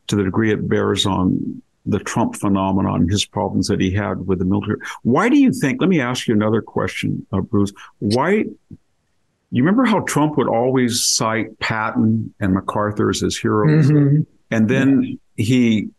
[0.08, 4.40] to the degree it bears on the Trump phenomenon, his problems that he had with
[4.40, 4.80] the military.
[5.04, 5.80] Why do you think?
[5.80, 7.72] Let me ask you another question, uh, Bruce.
[8.00, 8.44] Why?
[9.52, 13.90] You remember how Trump would always cite Patton and MacArthur as his heroes?
[13.90, 15.90] Mm-hmm and then he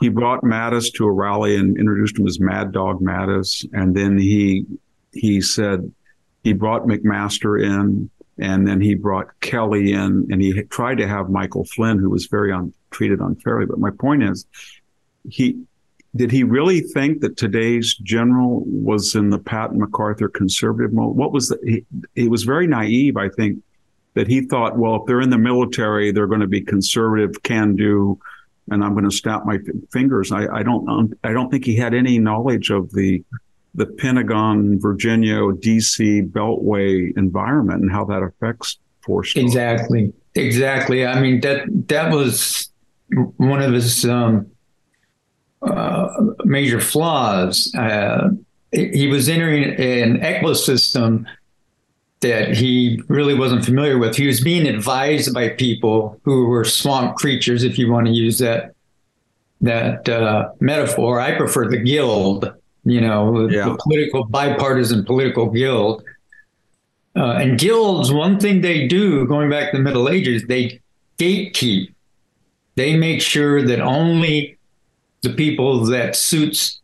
[0.00, 3.66] he brought Mattis to a rally and introduced him as Mad Dog Mattis.
[3.72, 4.64] And then he
[5.12, 5.92] he said
[6.44, 8.08] he brought McMaster in,
[8.38, 12.26] and then he brought Kelly in, and he tried to have Michael Flynn, who was
[12.26, 13.66] very un, treated unfairly.
[13.66, 14.46] But my point is,
[15.28, 15.60] he
[16.16, 21.16] did he really think that today's general was in the Patton MacArthur conservative mode?
[21.16, 23.62] What was the, he, he was very naive, I think,
[24.18, 27.76] that he thought, well, if they're in the military, they're going to be conservative, can
[27.76, 28.18] do,
[28.68, 29.58] and I'm going to snap my
[29.92, 30.32] fingers.
[30.32, 33.22] I, I don't, I don't think he had any knowledge of the
[33.74, 36.22] the Pentagon, Virginia, D.C.
[36.22, 39.36] Beltway environment and how that affects force.
[39.36, 41.06] Exactly, exactly.
[41.06, 42.70] I mean that that was
[43.36, 44.50] one of his um,
[45.62, 46.08] uh,
[46.44, 47.72] major flaws.
[47.78, 48.30] Uh,
[48.72, 51.24] he was entering an ecosystem
[52.20, 54.16] that he really wasn't familiar with.
[54.16, 58.38] He was being advised by people who were swamp creatures, if you want to use
[58.38, 58.74] that
[59.60, 61.20] that uh, metaphor.
[61.20, 62.52] I prefer the guild,
[62.84, 63.68] you know, yeah.
[63.68, 66.04] the political bipartisan political guild.
[67.16, 70.80] Uh, and guilds, one thing they do, going back to the Middle Ages, they
[71.18, 71.92] gatekeep.
[72.76, 74.56] They make sure that only
[75.22, 76.80] the people that suits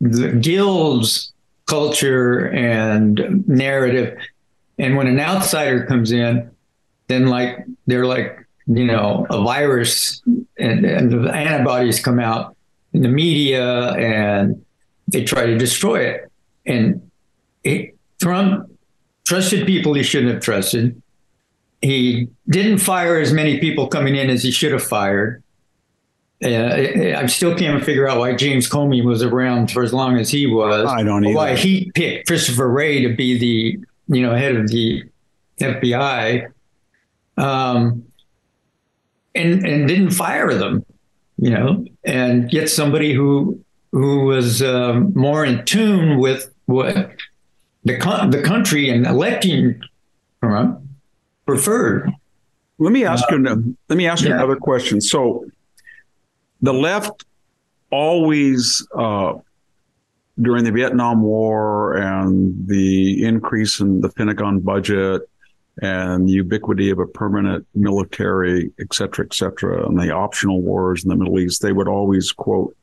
[0.00, 1.32] the guild's
[1.66, 4.16] culture and narrative
[4.78, 6.50] and when an outsider comes in,
[7.08, 10.22] then like they're like, you know, a virus
[10.58, 12.56] and, and the antibodies come out
[12.92, 14.64] in the media and
[15.08, 16.30] they try to destroy it.
[16.64, 17.10] And
[17.62, 18.70] it, Trump
[19.24, 21.00] trusted people he shouldn't have trusted.
[21.82, 25.42] He didn't fire as many people coming in as he should have fired.
[26.42, 30.30] Uh, I still can't figure out why James Comey was around for as long as
[30.30, 30.86] he was.
[30.86, 31.36] I don't either.
[31.36, 35.04] Why he picked Christopher Wray to be the you know, head of the
[35.60, 36.50] FBI,
[37.36, 38.04] um,
[39.34, 40.84] and and didn't fire them,
[41.36, 43.60] you know, and get somebody who
[43.92, 47.12] who was um, more in tune with what
[47.84, 49.80] the the country and electing
[50.42, 50.80] Trump
[51.46, 52.10] preferred.
[52.78, 53.76] Let me ask uh, you.
[53.88, 54.36] Let me ask you yeah.
[54.36, 55.00] another question.
[55.00, 55.46] So,
[56.60, 57.24] the left
[57.90, 59.34] always uh,
[60.40, 65.22] during the Vietnam War and the increase in the Pentagon budget
[65.82, 71.04] and the ubiquity of a permanent military, et cetera, et cetera, and the optional wars
[71.04, 72.76] in the Middle East, they would always quote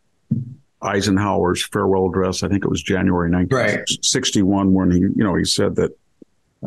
[0.81, 2.43] Eisenhower's farewell address.
[2.43, 4.73] I think it was January 1961 right.
[4.73, 5.97] when he, you know, he said that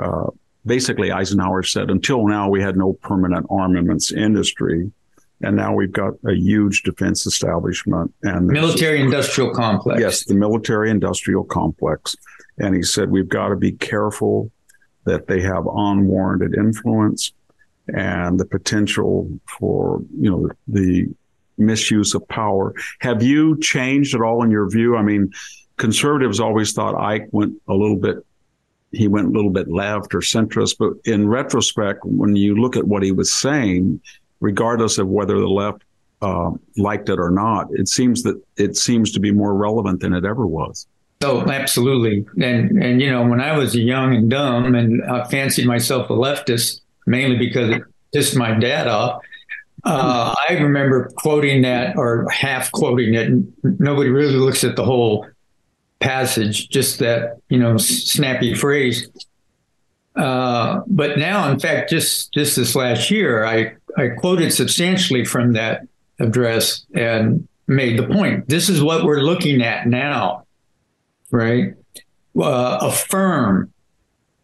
[0.00, 0.26] uh,
[0.64, 4.90] basically Eisenhower said, until now we had no permanent armaments industry.
[5.44, 10.00] And now we've got a huge defense establishment and military industrial complex.
[10.00, 12.16] Yes, the military industrial complex.
[12.58, 14.50] And he said, we've got to be careful
[15.04, 17.32] that they have unwarranted influence
[17.94, 19.28] and the potential
[19.58, 21.08] for, you know, the
[21.58, 22.74] misuse of power.
[23.00, 24.96] Have you changed at all in your view?
[24.96, 25.30] I mean,
[25.76, 28.16] conservatives always thought Ike went a little bit
[28.92, 32.86] he went a little bit left or centrist, but in retrospect, when you look at
[32.86, 34.00] what he was saying,
[34.44, 35.82] regardless of whether the left
[36.20, 40.12] uh, liked it or not, it seems that it seems to be more relevant than
[40.12, 40.86] it ever was.
[41.22, 42.26] Oh, absolutely.
[42.42, 46.12] And and you know, when I was young and dumb and I fancied myself a
[46.12, 47.82] leftist, mainly because it
[48.12, 49.22] pissed my dad off.
[49.86, 53.28] Uh, I remember quoting that or half quoting it.
[53.62, 55.26] Nobody really looks at the whole
[56.00, 59.08] passage, just that you know snappy phrase.
[60.16, 65.52] Uh, but now, in fact, just just this last year, I I quoted substantially from
[65.54, 65.82] that
[66.20, 68.48] address and made the point.
[68.48, 70.46] This is what we're looking at now,
[71.30, 71.74] right?
[72.38, 73.72] Uh, a firm,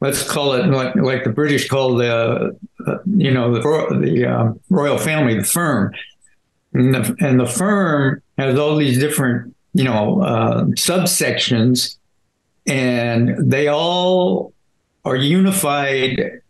[0.00, 2.56] let's call it like, like the British call the,
[2.86, 3.60] uh, you know, the,
[4.00, 5.92] the uh, royal family, the firm.
[6.72, 11.96] And the, and the firm has all these different you know, uh, subsections,
[12.66, 14.52] and they all
[15.04, 16.40] are unified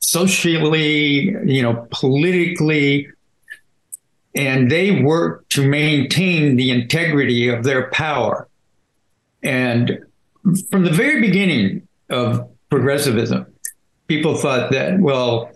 [0.00, 3.08] socially, you know, politically,
[4.34, 8.48] and they work to maintain the integrity of their power.
[9.42, 9.98] And
[10.70, 13.46] from the very beginning of progressivism,
[14.06, 15.50] people thought that, well,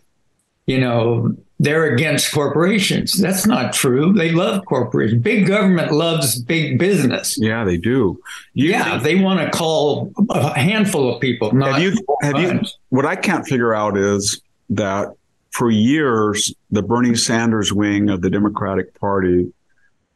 [0.67, 3.13] you know, they're against corporations.
[3.13, 4.13] That's not true.
[4.13, 5.23] They love corporations.
[5.23, 7.39] Big government loves big business.
[7.39, 8.21] Yeah, they do.
[8.53, 11.51] You yeah, they want to call a handful of people.
[11.63, 11.97] have you?
[12.23, 12.61] Have you?
[12.89, 14.41] What I can't figure out is
[14.71, 15.15] that
[15.53, 19.53] for years the Bernie Sanders wing of the Democratic Party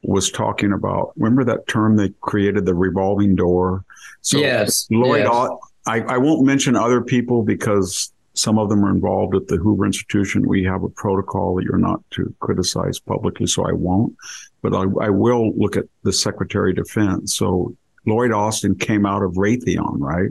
[0.02, 1.12] was talking about.
[1.16, 3.84] Remember that term they created, the revolving door.
[4.20, 5.26] So yes, Lloyd.
[5.30, 5.48] Yes.
[5.86, 9.86] I, I won't mention other people because some of them are involved at the Hoover
[9.86, 10.46] Institution.
[10.46, 14.14] We have a protocol that you're not to criticize publicly, so I won't.
[14.62, 17.34] But I, I will look at the Secretary of Defense.
[17.36, 17.74] So
[18.04, 20.30] Lloyd Austin came out of Raytheon, right?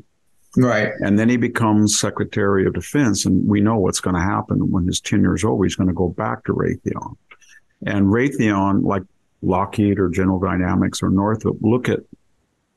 [0.56, 0.92] Right.
[1.00, 3.26] And then he becomes Secretary of Defense.
[3.26, 5.64] And we know what's going to happen when his tenure is over.
[5.64, 7.18] He's going to go back to Raytheon.
[7.86, 9.04] And Raytheon, like
[9.42, 12.00] Lockheed or General Dynamics or Northrop, look at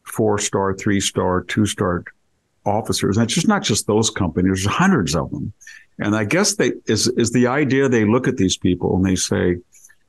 [0.05, 2.05] four star, three star, two star
[2.69, 3.17] officers.
[3.17, 5.53] And it's just not just those companies, there's hundreds of them.
[5.99, 9.17] And I guess they is is the idea they look at these people and they
[9.17, 9.57] say,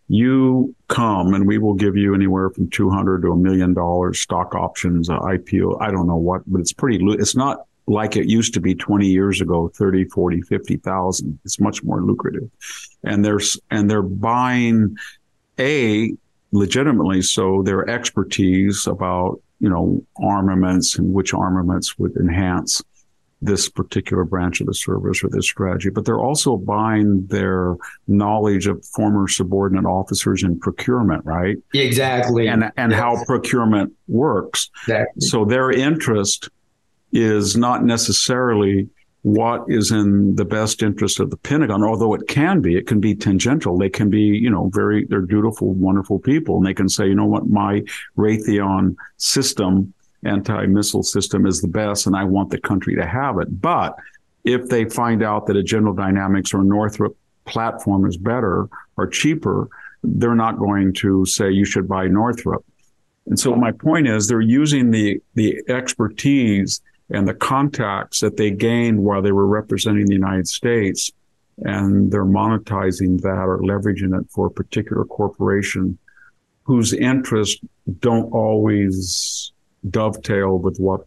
[0.10, 4.56] you come and we will give you anywhere from 200 to a million dollars stock
[4.56, 5.80] options, IPO.
[5.80, 9.08] I don't know what, but it's pretty, it's not like it used to be 20
[9.08, 11.40] years ago, 30, 40, 50,000.
[11.46, 12.50] It's much more lucrative.
[13.04, 14.98] And there's, and they're buying
[15.60, 16.14] a
[16.52, 17.22] legitimately.
[17.22, 22.82] So their expertise about you know, armaments and which armaments would enhance
[23.42, 27.76] this particular branch of the service or this strategy, but they're also buying their
[28.08, 31.58] knowledge of former subordinate officers in procurement, right?
[31.74, 32.48] Exactly.
[32.48, 33.00] And and yes.
[33.00, 34.70] how procurement works.
[34.84, 35.22] Exactly.
[35.22, 36.50] So their interest
[37.12, 38.90] is not necessarily
[39.24, 43.02] what is in the best interest of the Pentagon, although it can be, it can
[43.02, 43.78] be tangential.
[43.78, 46.58] They can be, you know, very, they're dutiful, wonderful people.
[46.58, 47.84] And they can say, you know what, my
[48.18, 49.94] Raytheon system,
[50.24, 53.62] anti-missile system is the best and I want the country to have it.
[53.62, 53.96] But
[54.46, 57.16] if they find out that a General Dynamics or Northrop
[57.46, 59.68] platform is better or cheaper,
[60.02, 62.64] they're not going to say you should buy Northrop.
[63.26, 68.52] And so my point is they're using the, the expertise and the contacts that they
[68.52, 71.12] gained while they were representing the United States.
[71.62, 75.98] And they're monetizing that or leveraging it for a particular corporation
[76.64, 77.60] whose interests
[78.00, 79.52] don't always
[79.90, 81.06] dovetail with what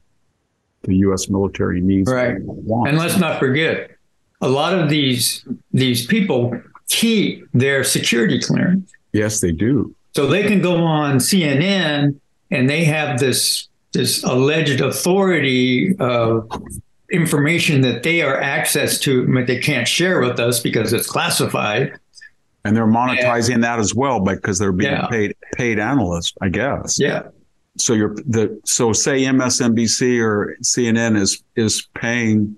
[0.82, 1.30] the U.S.
[1.30, 2.10] military needs.
[2.10, 2.36] Right.
[2.36, 3.92] And let's not forget,
[4.42, 8.92] a lot of these these people keep their security clearance.
[9.12, 9.94] Yes, they do.
[10.14, 12.18] So they can go on CNN
[12.50, 16.48] and they have this this alleged authority of
[17.10, 21.98] information that they are access to, but they can't share with us because it's classified.
[22.64, 25.06] And they're monetizing and, that as well because they're being yeah.
[25.08, 26.98] paid paid analysts, I guess.
[26.98, 27.24] Yeah.
[27.76, 32.56] So you're the so say MSNBC or CNN is is paying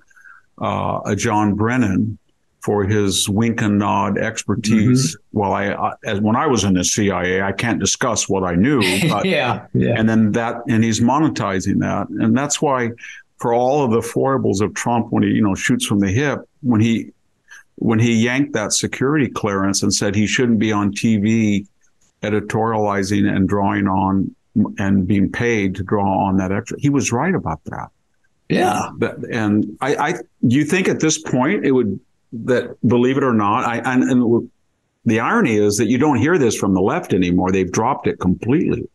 [0.61, 2.18] uh, a John Brennan
[2.65, 5.15] for his wink and nod expertise.
[5.15, 5.39] Mm-hmm.
[5.39, 8.55] Well, I, I as, when I was in the CIA, I can't discuss what I
[8.55, 8.81] knew.
[9.09, 9.95] But, yeah, yeah.
[9.99, 12.91] And then that, and he's monetizing that, and that's why,
[13.39, 16.41] for all of the foibles of Trump when he, you know, shoots from the hip,
[16.62, 17.11] when he
[17.77, 21.67] when he yanked that security clearance and said he shouldn't be on TV
[22.23, 24.35] editorializing and drawing on
[24.79, 26.79] and being paid to draw on that extra.
[26.81, 27.89] He was right about that.
[28.49, 28.91] Yeah.
[29.31, 31.99] And I, I do you think at this point it would
[32.45, 34.51] that believe it or not, I and, and
[35.05, 37.53] the irony is that you don't hear this from the left anymore.
[37.53, 38.89] They've dropped it completely.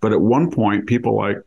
[0.00, 1.38] But at one point, people like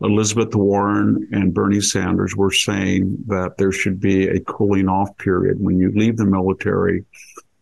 [0.00, 5.60] Elizabeth Warren and Bernie Sanders were saying that there should be a cooling off period
[5.60, 7.04] when you leave the military.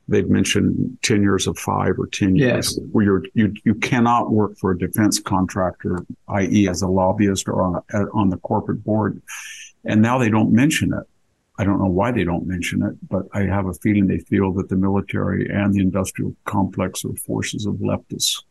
[0.09, 2.78] They've mentioned 10 years of five or 10 years Yes.
[2.90, 6.68] where you're, you, you cannot work for a defense contractor, i.e.
[6.68, 9.22] as a lobbyist or on, a, on the corporate board.
[9.84, 11.07] And now they don't mention it.
[11.59, 14.53] I don't know why they don't mention it, but I have a feeling they feel
[14.55, 18.42] that the military and the industrial complex are forces of leftists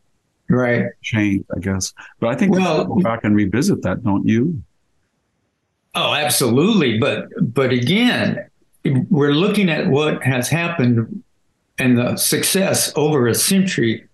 [0.48, 0.86] Right.
[1.02, 1.92] change, I guess.
[2.20, 4.62] But I think we Well- should go back and revisit that, don't you?
[5.94, 6.98] Oh, absolutely.
[6.98, 8.46] But but again,
[9.10, 11.22] we're looking at what has happened
[11.78, 14.06] and the success over a century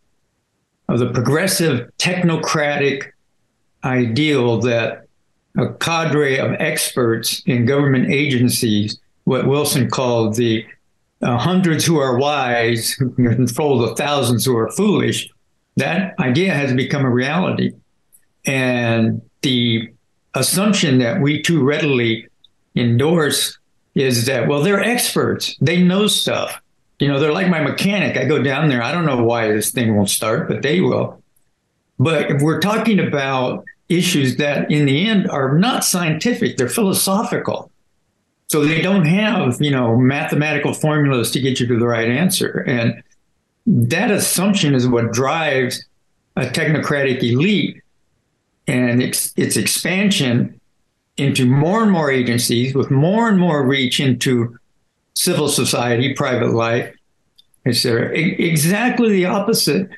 [0.88, 3.04] of the progressive technocratic
[3.84, 5.07] ideal that
[5.58, 10.64] a cadre of experts in government agencies, what Wilson called the
[11.20, 15.28] uh, hundreds who are wise, who can control the thousands who are foolish,
[15.76, 17.72] that idea has become a reality.
[18.46, 19.92] And the
[20.34, 22.28] assumption that we too readily
[22.76, 23.58] endorse
[23.94, 25.56] is that, well, they're experts.
[25.60, 26.62] They know stuff.
[27.00, 28.16] You know, they're like my mechanic.
[28.16, 28.82] I go down there.
[28.82, 31.22] I don't know why this thing won't start, but they will.
[31.98, 37.70] But if we're talking about issues that in the end are not scientific, they're philosophical.
[38.48, 42.64] So they don't have, you know, mathematical formulas to get you to the right answer.
[42.66, 43.02] And
[43.66, 45.84] that assumption is what drives
[46.36, 47.82] a technocratic elite
[48.66, 50.58] and its, its expansion
[51.18, 54.58] into more and more agencies with more and more reach into
[55.14, 56.94] civil society, private life,
[57.66, 58.16] etc.
[58.16, 59.90] E- exactly the opposite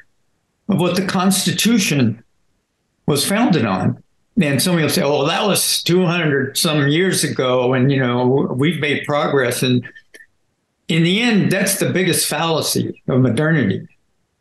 [0.68, 2.24] of what the Constitution
[3.10, 4.02] was founded on.
[4.40, 8.80] And somebody will say, "Oh, that was 200 some years ago, and you know we've
[8.80, 9.84] made progress." And
[10.88, 13.86] in the end, that's the biggest fallacy of modernity: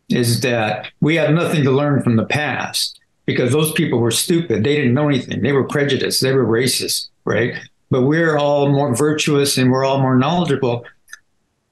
[0.07, 4.63] is that we have nothing to learn from the past because those people were stupid.
[4.63, 5.41] They didn't know anything.
[5.41, 6.21] They were prejudiced.
[6.21, 7.55] They were racist, right?
[7.91, 10.85] But we're all more virtuous and we're all more knowledgeable.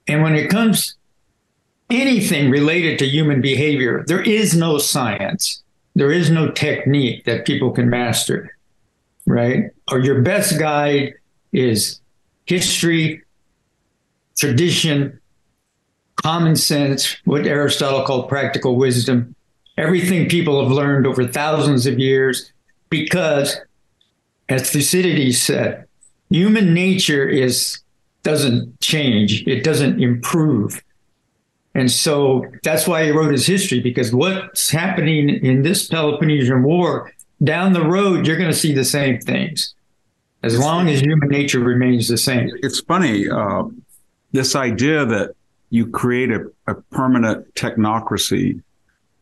[0.07, 0.95] And when it comes
[1.89, 5.63] anything related to human behavior, there is no science.
[5.97, 8.55] There is no technique that people can master,
[9.25, 9.71] right?
[9.91, 11.15] Or your best guide
[11.51, 11.99] is
[12.45, 13.23] history,
[14.37, 15.19] tradition,
[16.21, 19.33] common sense, what Aristotle called practical wisdom,
[19.75, 22.51] everything people have learned over thousands of years,
[22.91, 23.57] because,
[24.49, 25.87] as Thucydides said,
[26.29, 27.79] human nature is
[28.21, 30.79] doesn't change, it doesn't improve.
[31.77, 37.13] And so that's why he wrote his history, because what's happening in this Peloponnesian War,
[37.43, 39.75] down the road, you're going to see the same things.
[40.41, 42.49] As long as human nature remains the same.
[42.63, 43.65] It's funny, uh,
[44.31, 45.35] this idea that
[45.69, 48.59] you create a, a permanent technocracy.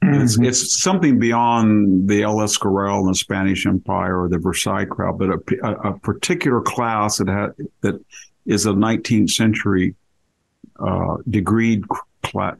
[0.01, 5.17] It's, it's something beyond the El Escorial and the Spanish Empire or the Versailles crowd,
[5.17, 7.51] but a, a, a particular class that had,
[7.81, 7.99] that
[8.45, 9.95] is a 19th century
[10.79, 11.83] uh, degreed
[12.26, 12.57] cla-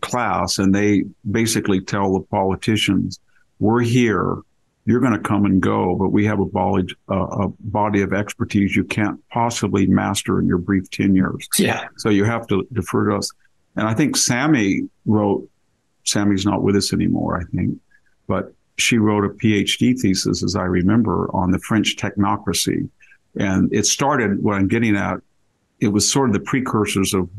[0.00, 3.20] class, and they basically tell the politicians,
[3.58, 4.38] "We're here.
[4.86, 8.12] You're going to come and go, but we have a body, uh, a body of
[8.12, 11.48] expertise you can't possibly master in your brief ten years.
[11.58, 11.86] Yeah.
[11.96, 13.30] So you have to defer to us."
[13.76, 15.48] And I think Sammy wrote.
[16.04, 17.78] Sammy's not with us anymore, I think,
[18.26, 22.88] but she wrote a PhD thesis, as I remember, on the French technocracy.
[23.36, 25.18] And it started, what I'm getting at,
[25.78, 27.30] it was sort of the precursors of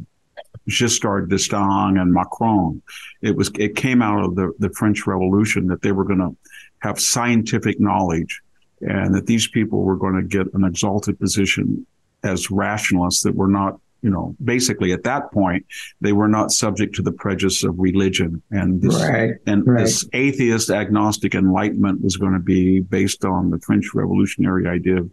[0.69, 2.81] Giscard d'Estaing and Macron.
[3.21, 6.35] It was, it came out of the, the French Revolution that they were going to
[6.79, 8.41] have scientific knowledge
[8.81, 11.85] and that these people were going to get an exalted position
[12.23, 15.65] as rationalists that were not you know, basically at that point,
[16.01, 18.43] they were not subject to the prejudice of religion.
[18.51, 19.79] And this, Right, and right.
[19.79, 25.11] this atheist agnostic enlightenment was going to be based on the French revolutionary idea of,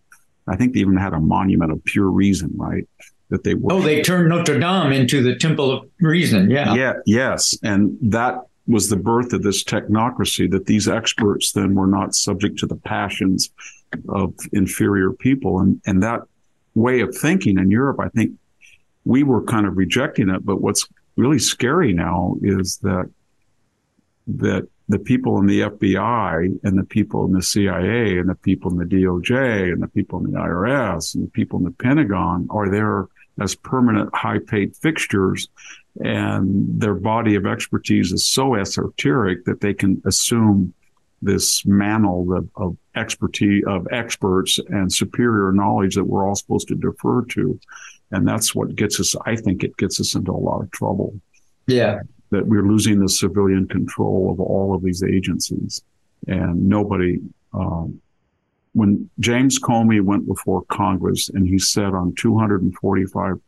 [0.48, 2.86] I think they even had a monument of pure reason, right?
[3.30, 3.72] That they were.
[3.72, 6.50] Oh, they turned Notre Dame into the temple of reason.
[6.50, 6.74] Yeah.
[6.74, 7.56] Yeah, yes.
[7.62, 12.58] And that was the birth of this technocracy that these experts then were not subject
[12.58, 13.50] to the passions
[14.08, 15.60] of inferior people.
[15.60, 16.20] And, and that
[16.74, 18.32] way of thinking in Europe, I think
[19.04, 20.44] we were kind of rejecting it.
[20.44, 23.10] But what's really scary now is that,
[24.26, 28.72] that the people in the FBI and the people in the CIA and the people
[28.72, 32.48] in the DOJ and the people in the IRS and the people in the Pentagon
[32.50, 33.06] are there
[33.40, 35.48] as permanent high paid fixtures.
[36.04, 40.72] And their body of expertise is so esoteric that they can assume
[41.22, 46.74] this mantle of, of expertise of experts and superior knowledge that we're all supposed to
[46.74, 47.58] defer to.
[48.12, 51.20] And that's what gets us, I think it gets us into a lot of trouble.
[51.66, 55.82] Yeah that we're losing the civilian control of all of these agencies.
[56.26, 57.20] And nobody,
[57.52, 58.00] um,
[58.72, 63.40] when James Comey went before Congress and he said on 245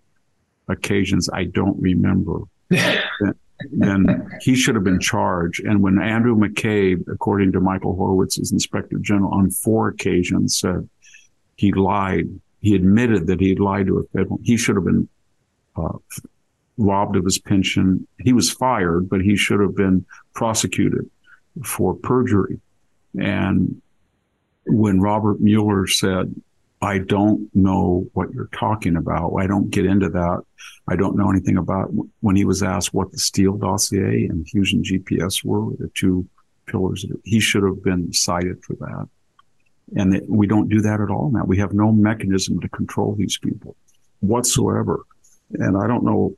[0.68, 2.40] occasions, I don't remember,
[3.70, 5.64] then, he should have been charged.
[5.64, 10.88] And when Andrew McCabe, according to Michael Horowitz, Horowitz's inspector general, on four occasions said
[11.56, 12.28] he lied,
[12.60, 15.08] he admitted that he lied to a federal, he should have been
[15.76, 15.98] uh,
[16.76, 18.06] robbed of his pension.
[18.18, 20.04] He was fired, but he should have been
[20.34, 21.08] prosecuted
[21.64, 22.60] for perjury.
[23.20, 23.80] And
[24.72, 26.34] when Robert Mueller said,
[26.80, 29.36] I don't know what you're talking about.
[29.36, 30.42] I don't get into that.
[30.88, 34.82] I don't know anything about when he was asked what the Steele dossier and Fusion
[34.82, 36.26] GPS were, the two
[36.66, 37.04] pillars.
[37.22, 39.08] He should have been cited for that.
[39.96, 41.44] And we don't do that at all now.
[41.44, 43.76] We have no mechanism to control these people
[44.20, 45.04] whatsoever.
[45.52, 46.34] And I don't know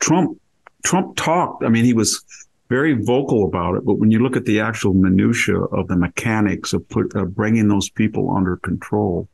[0.00, 0.40] Trump
[0.84, 1.64] Trump talked.
[1.64, 2.24] I mean, he was
[2.68, 6.72] very vocal about it, but when you look at the actual minutia of the mechanics
[6.72, 9.28] of put, uh, bringing those people under control,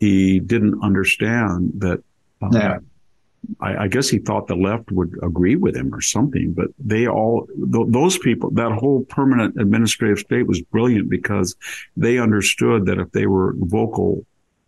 [0.00, 2.02] he didn't understand that.
[2.42, 2.78] Uh, yeah.
[3.60, 7.06] I, I, guess he thought the left would agree with him or something, but they
[7.06, 11.54] all, th- those people, that whole permanent administrative state was brilliant because
[11.94, 14.24] they understood that if they were vocal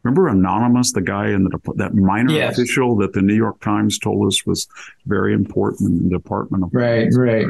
[0.06, 2.56] Remember Anonymous, the guy in the that minor yes.
[2.56, 4.68] official that the New York Times told us was
[5.06, 7.46] very important in the Department of right, right.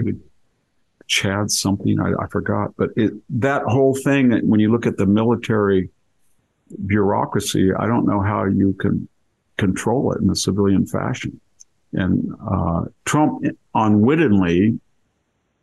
[1.07, 5.07] Chad something I, I forgot, but it, that whole thing when you look at the
[5.07, 5.91] military
[6.87, 9.09] bureaucracy, I don't know how you can
[9.57, 11.41] control it in a civilian fashion.
[11.93, 13.45] And uh, Trump
[13.75, 14.81] unwittingly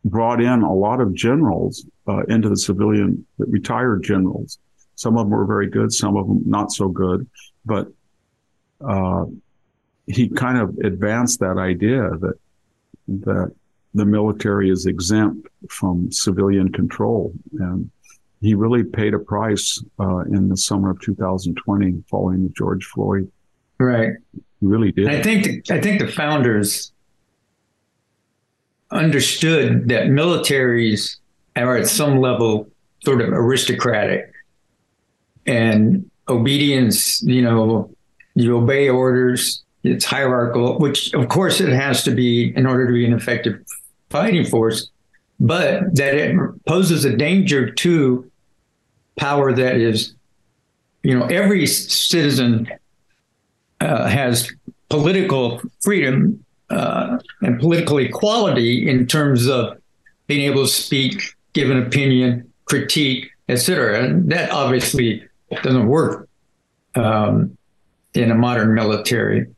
[0.04, 4.58] brought in a lot of generals uh, into the civilian, retired generals
[4.96, 7.28] some of them were very good, some of them not so good,
[7.64, 7.88] but
[8.80, 9.24] uh,
[10.06, 12.34] he kind of advanced that idea that
[13.08, 13.52] that
[13.94, 17.90] the military is exempt from civilian control, and
[18.40, 23.30] he really paid a price uh, in the summer of 2020 following the George Floyd.
[23.78, 24.12] Right.
[24.60, 25.08] He really did.
[25.08, 26.92] I think I think the founders
[28.90, 31.16] understood that militaries
[31.56, 32.68] are at some level
[33.04, 34.32] sort of aristocratic
[35.46, 37.90] and obedience, you know,
[38.34, 42.92] you obey orders, it's hierarchical, which of course it has to be in order to
[42.92, 43.62] be an effective
[44.14, 44.90] fighting force,
[45.40, 46.36] but that it
[46.66, 48.30] poses a danger to
[49.16, 50.14] power that is,
[51.02, 52.68] you know, every citizen
[53.80, 54.52] uh, has
[54.88, 59.76] political freedom uh, and political equality in terms of
[60.28, 61.20] being able to speak,
[61.52, 64.00] give an opinion, critique, etc.
[64.00, 65.24] And that obviously
[65.64, 66.28] doesn't work
[66.94, 67.58] um,
[68.14, 69.48] in a modern military.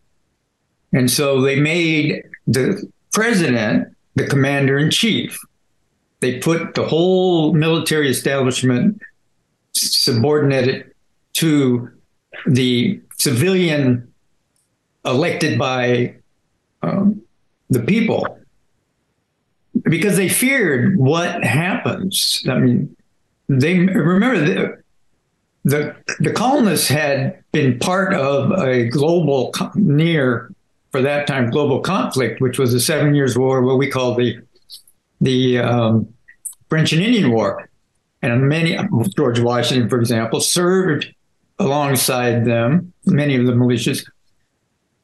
[0.95, 5.39] And so they made the president the commander in chief.
[6.21, 9.01] They put the whole military establishment
[9.73, 10.93] subordinated
[11.35, 11.91] to
[12.47, 14.13] the civilian
[15.05, 16.17] elected by
[16.83, 17.23] um,
[17.69, 18.39] the people
[19.85, 22.45] because they feared what happens.
[22.49, 22.97] I mean,
[23.49, 24.41] they remember
[25.65, 30.55] the the colonists had been part of a global near
[30.97, 34.41] for that time global conflict, which was the Seven Years' War, what we call the
[35.21, 36.09] the um,
[36.71, 37.69] French and Indian War,
[38.23, 38.79] and many
[39.15, 41.07] George Washington, for example, served
[41.59, 44.09] alongside them, many of the militias.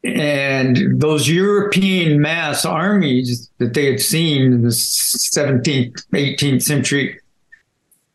[0.03, 7.21] And those European mass armies that they had seen in the 17th, 18th century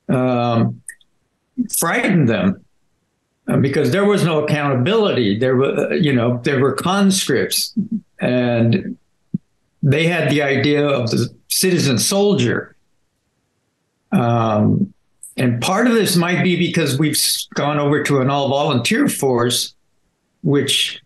[0.09, 0.81] um,
[1.77, 2.65] frightened them
[3.55, 5.37] because there was no accountability.
[5.37, 7.73] There were, uh, you know, there were conscripts,
[8.19, 8.97] and
[9.81, 12.75] they had the idea of the citizen soldier.
[14.11, 14.93] Um,
[15.37, 17.17] and part of this might be because we've
[17.53, 19.75] gone over to an all volunteer force,
[20.43, 21.01] which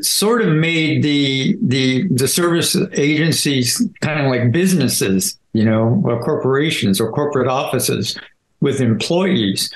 [0.00, 6.20] sort of made the the the service agencies kind of like businesses, you know, or
[6.22, 8.18] corporations or corporate offices
[8.60, 9.72] with employees.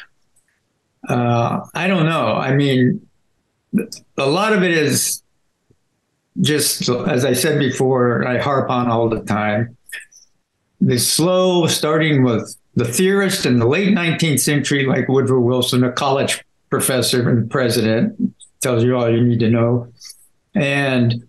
[1.09, 2.35] Uh, I don't know.
[2.35, 3.07] I mean,
[4.19, 5.23] a lot of it is
[6.41, 9.77] just, as I said before, I harp on all the time.
[10.81, 15.93] the slow, starting with the theorist in the late 19th century, like Woodrow Wilson, a
[15.93, 19.93] college professor and president, tells you all you need to know.
[20.55, 21.29] And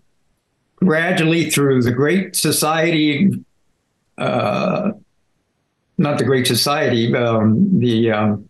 [0.76, 3.30] gradually through the Great Society,
[4.18, 4.92] uh,
[5.98, 8.48] not the Great Society, um, the um,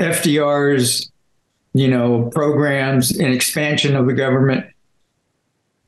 [0.00, 1.10] FDR's,
[1.74, 4.66] you know, programs and expansion of the government,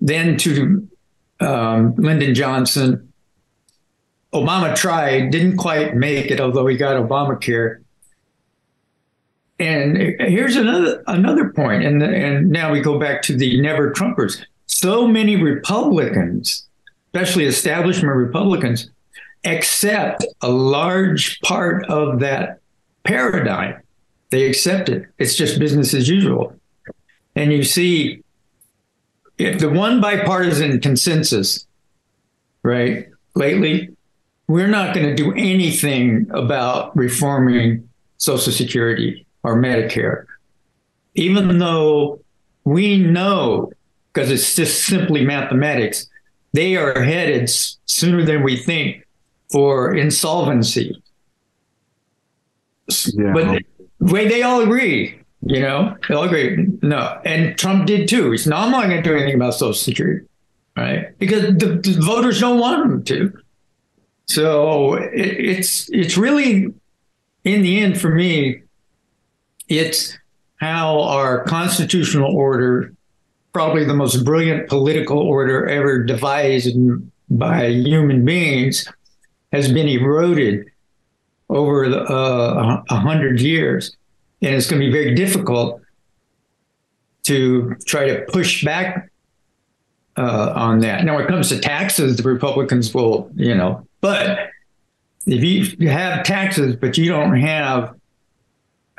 [0.01, 0.89] then to
[1.41, 3.13] um, Lyndon Johnson.
[4.33, 7.83] Obama tried, didn't quite make it, although he got Obamacare.
[9.59, 14.43] And here's another another point, and and now we go back to the never Trumpers.
[14.67, 16.67] So many Republicans,
[17.09, 18.91] especially establishment Republicans,
[19.45, 22.61] accept a large part of that
[23.05, 23.82] paradigm.
[24.33, 25.05] They accept it.
[25.19, 26.57] It's just business as usual.
[27.37, 28.23] And you see,
[29.37, 31.67] if the one bipartisan consensus,
[32.63, 33.95] right, lately,
[34.49, 40.25] we're not going to do anything about reforming Social Security or Medicare,
[41.15, 42.23] even though
[42.65, 43.71] we know,
[44.15, 46.09] because it's just simply mathematics,
[46.55, 47.51] they are headed
[47.85, 49.07] sooner than we think
[49.51, 51.03] for insolvency.
[53.13, 53.33] Yeah.
[53.35, 53.63] But
[54.03, 56.69] way they all agree, you know, they all agree.
[56.83, 58.31] No, and Trump did too.
[58.31, 60.27] He's I'm not going to do anything about Social Security,
[60.77, 61.17] right?
[61.19, 63.39] Because the, the voters don't want him to."
[64.27, 66.73] So it, it's it's really,
[67.45, 68.63] in the end, for me,
[69.69, 70.19] it's
[70.57, 72.95] how our constitutional order,
[73.53, 76.77] probably the most brilliant political order ever devised
[77.31, 78.87] by human beings,
[79.53, 80.72] has been eroded
[81.55, 83.97] over uh, a hundred years,
[84.41, 85.81] and it's going to be very difficult
[87.25, 89.11] to try to push back
[90.17, 91.05] uh, on that.
[91.05, 94.51] Now, when it comes to taxes, the Republicans will, you know, but
[95.27, 95.43] if
[95.81, 97.95] you have taxes, but you don't have,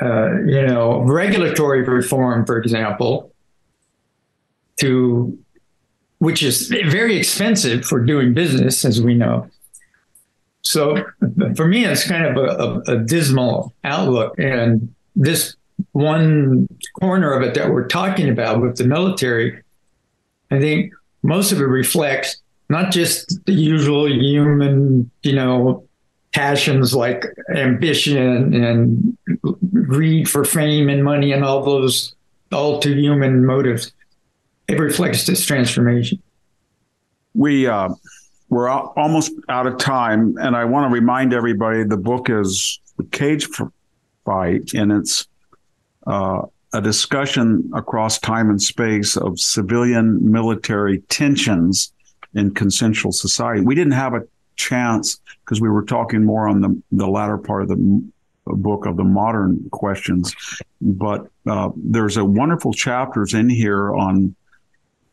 [0.01, 3.31] uh, you know, regulatory reform, for example,
[4.77, 5.37] to
[6.19, 9.49] which is very expensive for doing business, as we know.
[10.63, 10.97] So
[11.55, 14.37] for me, it's kind of a, a, a dismal outlook.
[14.39, 15.55] And this
[15.91, 16.67] one
[16.99, 19.61] corner of it that we're talking about with the military,
[20.51, 22.37] I think most of it reflects
[22.69, 25.87] not just the usual human, you know,
[26.33, 29.17] passions like ambition and
[29.85, 32.15] greed for fame and money and all those
[32.51, 33.91] all too human motives.
[34.67, 36.21] It reflects this transformation.
[37.33, 37.89] We uh,
[38.53, 43.03] we're almost out of time, and I want to remind everybody the book is the
[43.05, 43.47] Cage
[44.25, 45.27] Fight, and it's
[46.05, 46.43] uh,
[46.73, 51.91] a discussion across time and space of civilian military tensions
[52.35, 53.61] in consensual society.
[53.61, 54.21] We didn't have a
[54.55, 58.03] chance because we were talking more on the the latter part of the
[58.45, 60.35] book of the modern questions,
[60.81, 64.35] but uh, there's a wonderful chapters in here on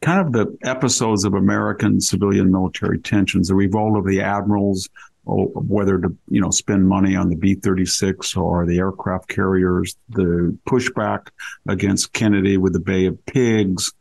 [0.00, 4.88] kind of the episodes of American civilian military tensions, the revolt of the admirals,
[5.24, 11.28] whether to you know spend money on the B-36 or the aircraft carriers, the pushback
[11.68, 13.92] against Kennedy with the Bay of Pigs,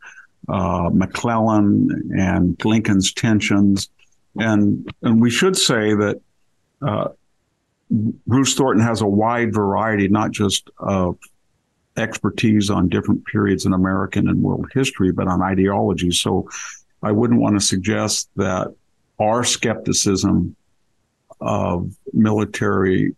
[0.48, 3.90] uh, McClellan and Lincoln's tensions,
[4.36, 6.20] and and we should say that.
[6.82, 7.08] Uh,
[8.24, 11.18] Bruce Thornton has a wide variety, not just of
[11.96, 16.10] expertise on different periods in American and world history, but on ideology.
[16.10, 16.48] So
[17.02, 18.74] I wouldn't want to suggest that
[19.18, 20.56] our skepticism
[21.40, 23.14] of military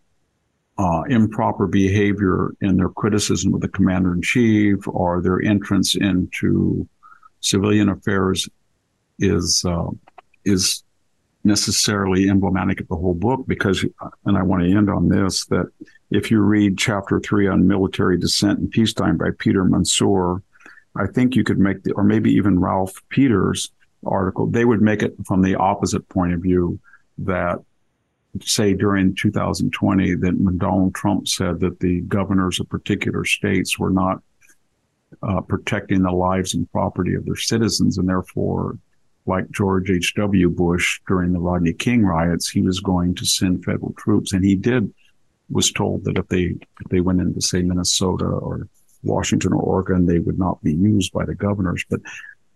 [0.77, 6.87] uh, improper behavior in their criticism of the commander in chief or their entrance into
[7.41, 8.49] civilian affairs
[9.19, 9.89] is uh,
[10.45, 10.83] is
[11.43, 13.85] necessarily emblematic of the whole book because
[14.25, 15.67] and I want to end on this that
[16.11, 20.41] if you read chapter three on military dissent and peacetime by Peter Mansoor,
[20.95, 23.71] I think you could make the, or maybe even Ralph Peters
[24.05, 26.79] article, they would make it from the opposite point of view
[27.19, 27.59] that
[28.41, 33.91] say during 2020 that when Donald Trump said that the governors of particular states were
[33.91, 34.21] not
[35.21, 38.77] uh, protecting the lives and property of their citizens and therefore
[39.25, 40.49] like George H.W.
[40.49, 44.55] Bush during the Rodney King riots, he was going to send federal troops and he
[44.55, 44.93] did
[45.53, 48.67] was told that if they if they went into say Minnesota or
[49.03, 51.85] Washington or Oregon, they would not be used by the governors.
[51.89, 52.01] But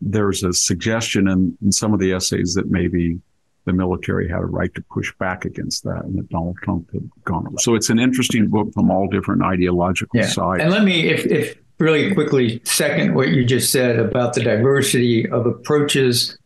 [0.02, 3.20] there's a suggestion in, in some of the essays that maybe
[3.66, 7.10] the military had a right to push back against that and that Donald Trump had
[7.26, 7.58] gone.
[7.58, 10.28] So it's an interesting book from all different ideological yeah.
[10.28, 10.64] sides.
[10.64, 15.30] And let me, if, if really quickly, second what you just said about the diversity
[15.30, 16.38] of approaches,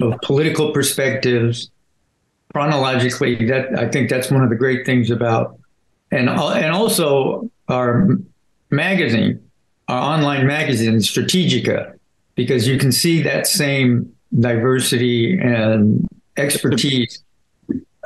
[0.00, 1.70] of political perspectives,
[2.56, 3.34] chronologically.
[3.46, 5.58] That I think that's one of the great things about,
[6.10, 8.08] and and also our
[8.70, 9.38] magazine,
[9.88, 11.98] our online magazine, Strategika,
[12.34, 17.22] because you can see that same diversity and expertise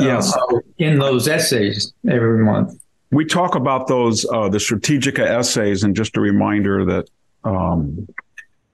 [0.00, 0.36] yes.
[0.36, 2.76] Uh, in those essays every month.
[3.12, 7.08] We talk about those, uh, the Strategika essays, and just a reminder that
[7.44, 8.08] um,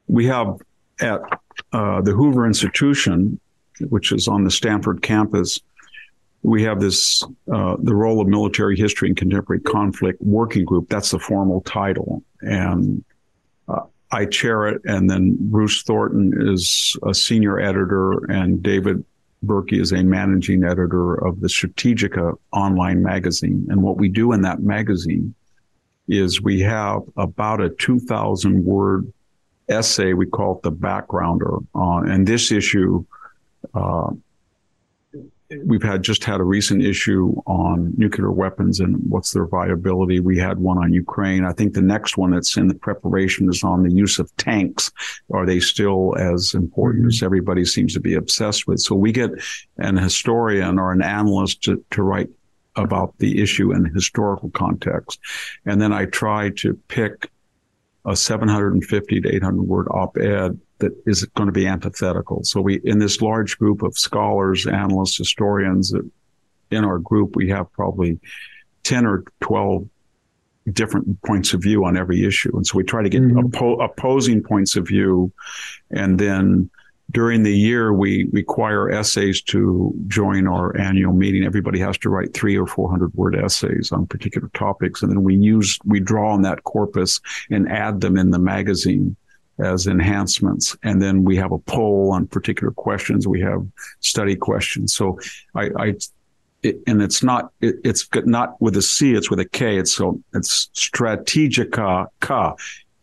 [0.06, 0.56] we have
[1.00, 1.20] at
[1.72, 3.38] uh, the Hoover Institution,
[3.88, 5.60] which is on the Stanford campus,
[6.46, 10.88] we have this uh, the role of military history and contemporary conflict working group.
[10.88, 13.04] That's the formal title, and
[13.66, 13.80] uh,
[14.12, 14.80] I chair it.
[14.84, 19.04] And then Bruce Thornton is a senior editor, and David
[19.44, 23.66] Berkey is a managing editor of the Strategika online magazine.
[23.68, 25.34] And what we do in that magazine
[26.06, 29.12] is we have about a 2,000 word
[29.68, 30.12] essay.
[30.12, 33.04] We call it the backgrounder on, and this issue,
[33.74, 34.10] uh,
[35.64, 40.20] we've had just had a recent issue on nuclear weapons and what's their viability.
[40.20, 41.44] We had one on Ukraine.
[41.44, 44.90] I think the next one that's in the preparation is on the use of tanks.
[45.32, 47.08] Are they still as important mm-hmm.
[47.08, 48.80] as everybody seems to be obsessed with?
[48.80, 49.30] So we get
[49.78, 52.28] an historian or an analyst to, to write
[52.74, 55.18] about the issue in historical context.
[55.64, 57.30] And then I try to pick
[58.04, 62.42] a 750 to 800 word op-ed that is going to be antithetical.
[62.44, 65.94] So we, in this large group of scholars, analysts, historians,
[66.70, 68.18] in our group, we have probably
[68.84, 69.88] 10 or 12
[70.72, 72.54] different points of view on every issue.
[72.56, 73.38] And so we try to get mm-hmm.
[73.38, 75.32] oppo- opposing points of view.
[75.90, 76.70] And then
[77.12, 81.44] during the year, we require essays to join our annual meeting.
[81.44, 85.02] Everybody has to write three or 400 word essays on particular topics.
[85.02, 89.16] And then we use, we draw on that corpus and add them in the magazine
[89.58, 90.76] as enhancements.
[90.82, 93.26] And then we have a poll on particular questions.
[93.26, 93.66] We have
[94.00, 94.94] study questions.
[94.94, 95.18] So
[95.54, 95.94] I, I
[96.62, 99.78] it, and it's not, it, it's not with a C, it's with a K.
[99.78, 102.56] It's so it's Strategika, ka.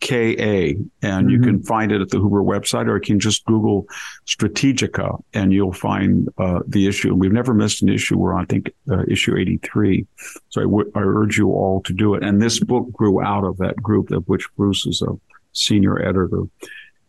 [0.04, 1.30] K-A, and mm-hmm.
[1.30, 3.88] you can find it at the Hoover website, or you can just Google
[4.28, 7.16] Strategika, and you'll find uh, the issue.
[7.16, 8.18] We've never missed an issue.
[8.18, 10.06] We're on, I think, uh, issue 83.
[10.50, 12.24] So I, w- I urge you all to do it.
[12.24, 15.18] And this book grew out of that group, of which Bruce is a
[15.54, 16.44] senior editor.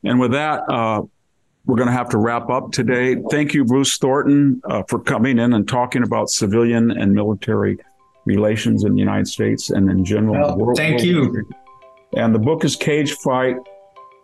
[0.05, 1.03] And with that, uh,
[1.66, 3.16] we're going to have to wrap up today.
[3.30, 7.78] Thank you, Bruce Thornton, uh, for coming in and talking about civilian and military
[8.26, 10.34] relations in the United States and in general.
[10.34, 11.49] Well, world, thank world you.
[12.16, 13.57] And the book is Cage Fight,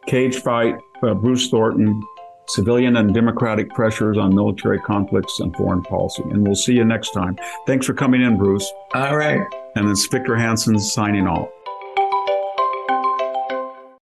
[0.06, 2.02] Cage Fight, uh, Bruce Thornton,
[2.48, 6.24] Civilian and Democratic Pressures on Military Conflicts and Foreign Policy.
[6.30, 7.38] And we'll see you next time.
[7.66, 8.70] Thanks for coming in, Bruce.
[8.94, 9.40] All right.
[9.76, 11.48] And it's Victor Hanson signing off.